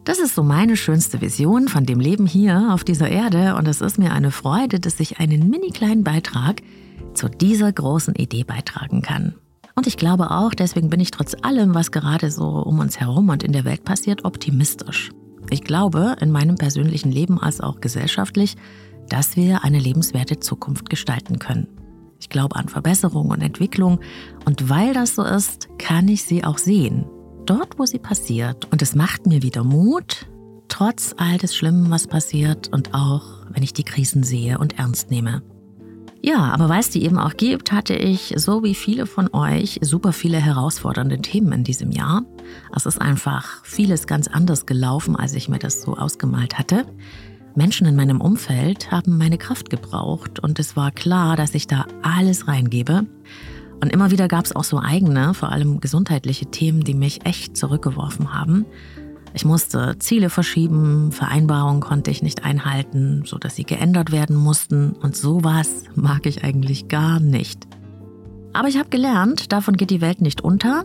Das 0.08 0.20
ist 0.20 0.34
so 0.34 0.42
meine 0.42 0.78
schönste 0.78 1.20
Vision 1.20 1.68
von 1.68 1.84
dem 1.84 2.00
Leben 2.00 2.24
hier 2.24 2.70
auf 2.72 2.82
dieser 2.82 3.10
Erde 3.10 3.56
und 3.56 3.68
es 3.68 3.82
ist 3.82 3.98
mir 3.98 4.10
eine 4.10 4.30
Freude, 4.30 4.80
dass 4.80 4.98
ich 5.00 5.20
einen 5.20 5.50
mini 5.50 5.68
kleinen 5.68 6.02
Beitrag 6.02 6.62
zu 7.12 7.28
dieser 7.28 7.70
großen 7.70 8.14
Idee 8.14 8.42
beitragen 8.42 9.02
kann. 9.02 9.34
Und 9.74 9.86
ich 9.86 9.98
glaube 9.98 10.30
auch, 10.30 10.54
deswegen 10.54 10.88
bin 10.88 11.00
ich 11.00 11.10
trotz 11.10 11.36
allem, 11.42 11.74
was 11.74 11.92
gerade 11.92 12.30
so 12.30 12.46
um 12.46 12.78
uns 12.78 12.98
herum 12.98 13.28
und 13.28 13.42
in 13.42 13.52
der 13.52 13.66
Welt 13.66 13.84
passiert, 13.84 14.24
optimistisch. 14.24 15.10
Ich 15.50 15.62
glaube, 15.62 16.16
in 16.22 16.30
meinem 16.30 16.56
persönlichen 16.56 17.12
Leben 17.12 17.38
als 17.38 17.60
auch 17.60 17.82
gesellschaftlich, 17.82 18.56
dass 19.10 19.36
wir 19.36 19.62
eine 19.62 19.78
lebenswerte 19.78 20.40
Zukunft 20.40 20.88
gestalten 20.88 21.38
können. 21.38 21.68
Ich 22.18 22.30
glaube 22.30 22.56
an 22.56 22.70
Verbesserung 22.70 23.28
und 23.28 23.42
Entwicklung 23.42 24.00
und 24.46 24.70
weil 24.70 24.94
das 24.94 25.16
so 25.16 25.22
ist, 25.22 25.68
kann 25.78 26.08
ich 26.08 26.22
sie 26.22 26.44
auch 26.44 26.56
sehen 26.56 27.04
dort, 27.48 27.78
wo 27.78 27.86
sie 27.86 27.98
passiert. 27.98 28.70
Und 28.70 28.82
es 28.82 28.94
macht 28.94 29.26
mir 29.26 29.42
wieder 29.42 29.64
Mut, 29.64 30.26
trotz 30.68 31.14
all 31.16 31.38
des 31.38 31.56
Schlimmen, 31.56 31.90
was 31.90 32.06
passiert 32.06 32.68
und 32.68 32.94
auch, 32.94 33.46
wenn 33.50 33.62
ich 33.62 33.72
die 33.72 33.84
Krisen 33.84 34.22
sehe 34.22 34.58
und 34.58 34.78
ernst 34.78 35.10
nehme. 35.10 35.42
Ja, 36.20 36.52
aber 36.52 36.68
weil 36.68 36.80
es 36.80 36.90
die 36.90 37.04
eben 37.04 37.18
auch 37.18 37.36
gibt, 37.36 37.70
hatte 37.70 37.94
ich, 37.94 38.34
so 38.36 38.64
wie 38.64 38.74
viele 38.74 39.06
von 39.06 39.32
euch, 39.32 39.78
super 39.82 40.12
viele 40.12 40.38
herausfordernde 40.38 41.20
Themen 41.20 41.52
in 41.52 41.64
diesem 41.64 41.92
Jahr. 41.92 42.22
Es 42.74 42.86
ist 42.86 43.00
einfach 43.00 43.64
vieles 43.64 44.06
ganz 44.06 44.26
anders 44.26 44.66
gelaufen, 44.66 45.14
als 45.14 45.34
ich 45.34 45.48
mir 45.48 45.60
das 45.60 45.80
so 45.80 45.96
ausgemalt 45.96 46.58
hatte. 46.58 46.86
Menschen 47.54 47.86
in 47.86 47.96
meinem 47.96 48.20
Umfeld 48.20 48.90
haben 48.90 49.16
meine 49.16 49.38
Kraft 49.38 49.70
gebraucht 49.70 50.40
und 50.40 50.58
es 50.58 50.76
war 50.76 50.90
klar, 50.90 51.36
dass 51.36 51.54
ich 51.54 51.66
da 51.66 51.86
alles 52.02 52.48
reingebe. 52.48 53.06
Und 53.80 53.92
immer 53.92 54.10
wieder 54.10 54.28
gab 54.28 54.44
es 54.44 54.54
auch 54.54 54.64
so 54.64 54.78
eigene, 54.78 55.34
vor 55.34 55.52
allem 55.52 55.80
gesundheitliche 55.80 56.46
Themen, 56.46 56.82
die 56.82 56.94
mich 56.94 57.24
echt 57.24 57.56
zurückgeworfen 57.56 58.34
haben. 58.34 58.66
Ich 59.34 59.44
musste 59.44 59.96
Ziele 59.98 60.30
verschieben, 60.30 61.12
Vereinbarungen 61.12 61.80
konnte 61.80 62.10
ich 62.10 62.22
nicht 62.22 62.44
einhalten, 62.44 63.22
sodass 63.24 63.56
sie 63.56 63.64
geändert 63.64 64.10
werden 64.10 64.36
mussten 64.36 64.92
und 64.92 65.16
sowas 65.16 65.84
mag 65.94 66.26
ich 66.26 66.42
eigentlich 66.44 66.88
gar 66.88 67.20
nicht. 67.20 67.66
Aber 68.52 68.68
ich 68.68 68.78
habe 68.78 68.88
gelernt, 68.88 69.52
davon 69.52 69.76
geht 69.76 69.90
die 69.90 70.00
Welt 70.00 70.20
nicht 70.20 70.40
unter. 70.40 70.84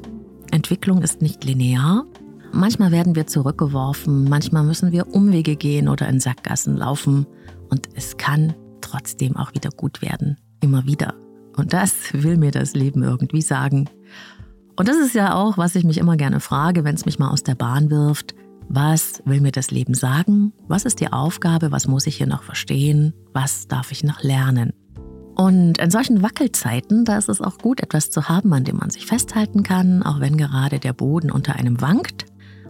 Entwicklung 0.51 1.01
ist 1.01 1.21
nicht 1.21 1.43
linear. 1.43 2.05
Manchmal 2.51 2.91
werden 2.91 3.15
wir 3.15 3.25
zurückgeworfen, 3.25 4.25
manchmal 4.29 4.63
müssen 4.63 4.91
wir 4.91 5.07
Umwege 5.07 5.55
gehen 5.55 5.87
oder 5.87 6.07
in 6.07 6.19
Sackgassen 6.19 6.77
laufen 6.77 7.25
und 7.69 7.89
es 7.95 8.17
kann 8.17 8.53
trotzdem 8.81 9.35
auch 9.35 9.55
wieder 9.55 9.71
gut 9.71 10.03
werden. 10.03 10.37
Immer 10.59 10.85
wieder. 10.85 11.15
Und 11.55 11.73
das 11.73 11.93
will 12.13 12.37
mir 12.37 12.51
das 12.51 12.73
Leben 12.73 13.03
irgendwie 13.03 13.41
sagen. 13.41 13.89
Und 14.75 14.87
das 14.87 14.97
ist 14.97 15.13
ja 15.13 15.35
auch, 15.35 15.57
was 15.57 15.75
ich 15.75 15.83
mich 15.83 15.97
immer 15.97 16.17
gerne 16.17 16.39
frage, 16.39 16.83
wenn 16.83 16.95
es 16.95 17.05
mich 17.05 17.19
mal 17.19 17.29
aus 17.29 17.43
der 17.43 17.55
Bahn 17.55 17.91
wirft. 17.91 18.33
Was 18.69 19.21
will 19.25 19.41
mir 19.41 19.51
das 19.51 19.71
Leben 19.71 19.93
sagen? 19.93 20.53
Was 20.67 20.85
ist 20.85 20.99
die 20.99 21.11
Aufgabe? 21.11 21.71
Was 21.71 21.87
muss 21.87 22.07
ich 22.07 22.15
hier 22.15 22.27
noch 22.27 22.43
verstehen? 22.43 23.13
Was 23.33 23.67
darf 23.67 23.91
ich 23.91 24.03
noch 24.03 24.23
lernen? 24.23 24.73
Und 25.35 25.79
in 25.79 25.91
solchen 25.91 26.21
Wackelzeiten, 26.21 27.05
da 27.05 27.17
ist 27.17 27.29
es 27.29 27.41
auch 27.41 27.57
gut, 27.57 27.81
etwas 27.81 28.09
zu 28.09 28.29
haben, 28.29 28.53
an 28.53 28.63
dem 28.63 28.77
man 28.77 28.89
sich 28.89 29.05
festhalten 29.05 29.63
kann, 29.63 30.03
auch 30.03 30.19
wenn 30.19 30.37
gerade 30.37 30.79
der 30.79 30.93
Boden 30.93 31.31
unter 31.31 31.55
einem 31.55 31.81
wankt. 31.81 32.25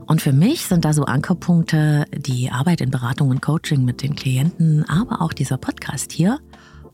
Und 0.06 0.22
für 0.22 0.34
mich 0.34 0.65
sind 0.65 0.86
da 0.86 0.93
so 0.93 1.06
Ankerpunkte 1.06 2.06
die 2.15 2.52
Arbeit 2.52 2.82
in 2.82 2.91
Beratung 2.91 3.30
und 3.30 3.41
Coaching 3.41 3.86
mit 3.86 4.02
den 4.02 4.15
Klienten, 4.15 4.84
aber 4.89 5.22
auch 5.22 5.34
dieser 5.34 5.58
Podcast 5.58 6.12
hier. 6.12 6.39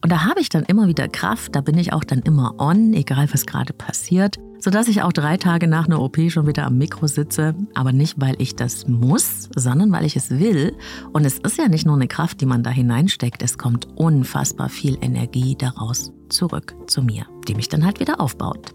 Und 0.01 0.11
da 0.11 0.25
habe 0.25 0.39
ich 0.39 0.49
dann 0.49 0.63
immer 0.63 0.87
wieder 0.87 1.07
Kraft, 1.07 1.55
da 1.55 1.61
bin 1.61 1.77
ich 1.77 1.91
auch 1.91 2.03
dann 2.03 2.19
immer 2.19 2.55
on, 2.57 2.93
egal 2.93 3.27
was 3.31 3.45
gerade 3.45 3.73
passiert, 3.73 4.37
sodass 4.59 4.87
ich 4.87 5.01
auch 5.01 5.11
drei 5.11 5.37
Tage 5.37 5.67
nach 5.67 5.87
einer 5.87 6.01
OP 6.01 6.17
schon 6.29 6.47
wieder 6.47 6.65
am 6.65 6.77
Mikro 6.77 7.07
sitze. 7.07 7.55
Aber 7.73 7.91
nicht, 7.91 8.19
weil 8.19 8.35
ich 8.41 8.55
das 8.55 8.87
muss, 8.87 9.49
sondern 9.55 9.91
weil 9.91 10.05
ich 10.05 10.15
es 10.15 10.29
will. 10.29 10.75
Und 11.11 11.25
es 11.25 11.39
ist 11.39 11.57
ja 11.57 11.67
nicht 11.67 11.85
nur 11.85 11.95
eine 11.95 12.07
Kraft, 12.07 12.39
die 12.41 12.45
man 12.45 12.63
da 12.63 12.69
hineinsteckt, 12.69 13.41
es 13.41 13.57
kommt 13.57 13.87
unfassbar 13.95 14.69
viel 14.69 14.97
Energie 15.01 15.55
daraus 15.57 16.13
zurück 16.29 16.75
zu 16.87 17.01
mir, 17.01 17.25
die 17.47 17.55
mich 17.55 17.69
dann 17.69 17.85
halt 17.85 17.99
wieder 17.99 18.21
aufbaut. 18.21 18.73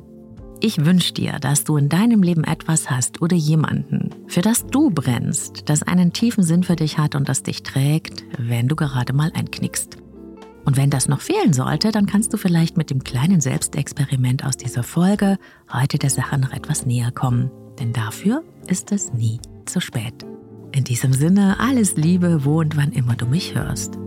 Ich 0.61 0.85
wünsche 0.85 1.13
dir, 1.13 1.39
dass 1.41 1.65
du 1.65 1.77
in 1.77 1.89
deinem 1.89 2.23
Leben 2.23 2.45
etwas 2.45 2.91
hast 2.91 3.21
oder 3.21 3.37
jemanden, 3.37 4.11
für 4.29 4.41
das 4.41 4.67
du 4.67 4.91
brennst, 4.91 5.69
das 5.69 5.83
einen 5.83 6.13
tiefen 6.13 6.43
Sinn 6.43 6.63
für 6.63 6.77
dich 6.77 6.97
hat 6.97 7.15
und 7.15 7.29
das 7.29 7.43
dich 7.43 7.63
trägt, 7.63 8.25
wenn 8.39 8.69
du 8.69 8.77
gerade 8.77 9.13
mal 9.13 9.31
einknickst. 9.35 10.04
Und 10.65 10.77
wenn 10.77 10.91
das 10.91 11.09
noch 11.09 11.21
fehlen 11.21 11.53
sollte, 11.53 11.91
dann 11.93 12.07
kannst 12.07 12.33
du 12.33 12.37
vielleicht 12.37 12.77
mit 12.77 12.91
dem 12.91 13.05
kleinen 13.05 13.41
Selbstexperiment 13.41 14.45
aus 14.45 14.57
dieser 14.57 14.83
Folge 14.83 15.39
heute 15.73 15.99
der 15.99 16.11
Sache 16.11 16.39
noch 16.39 16.53
etwas 16.53 16.87
näher 16.87 17.13
kommen. 17.13 17.51
Denn 17.79 17.93
dafür 17.93 18.43
ist 18.67 18.93
es 18.93 19.13
nie 19.13 19.41
zu 19.67 19.81
spät. 19.81 20.25
In 20.73 20.85
diesem 20.85 21.13
Sinne, 21.13 21.61
alles 21.61 21.97
Liebe, 21.97 22.45
wo 22.45 22.61
und 22.61 22.77
wann 22.77 22.93
immer 22.93 23.15
du 23.15 23.27
mich 23.27 23.55
hörst. 23.55 23.99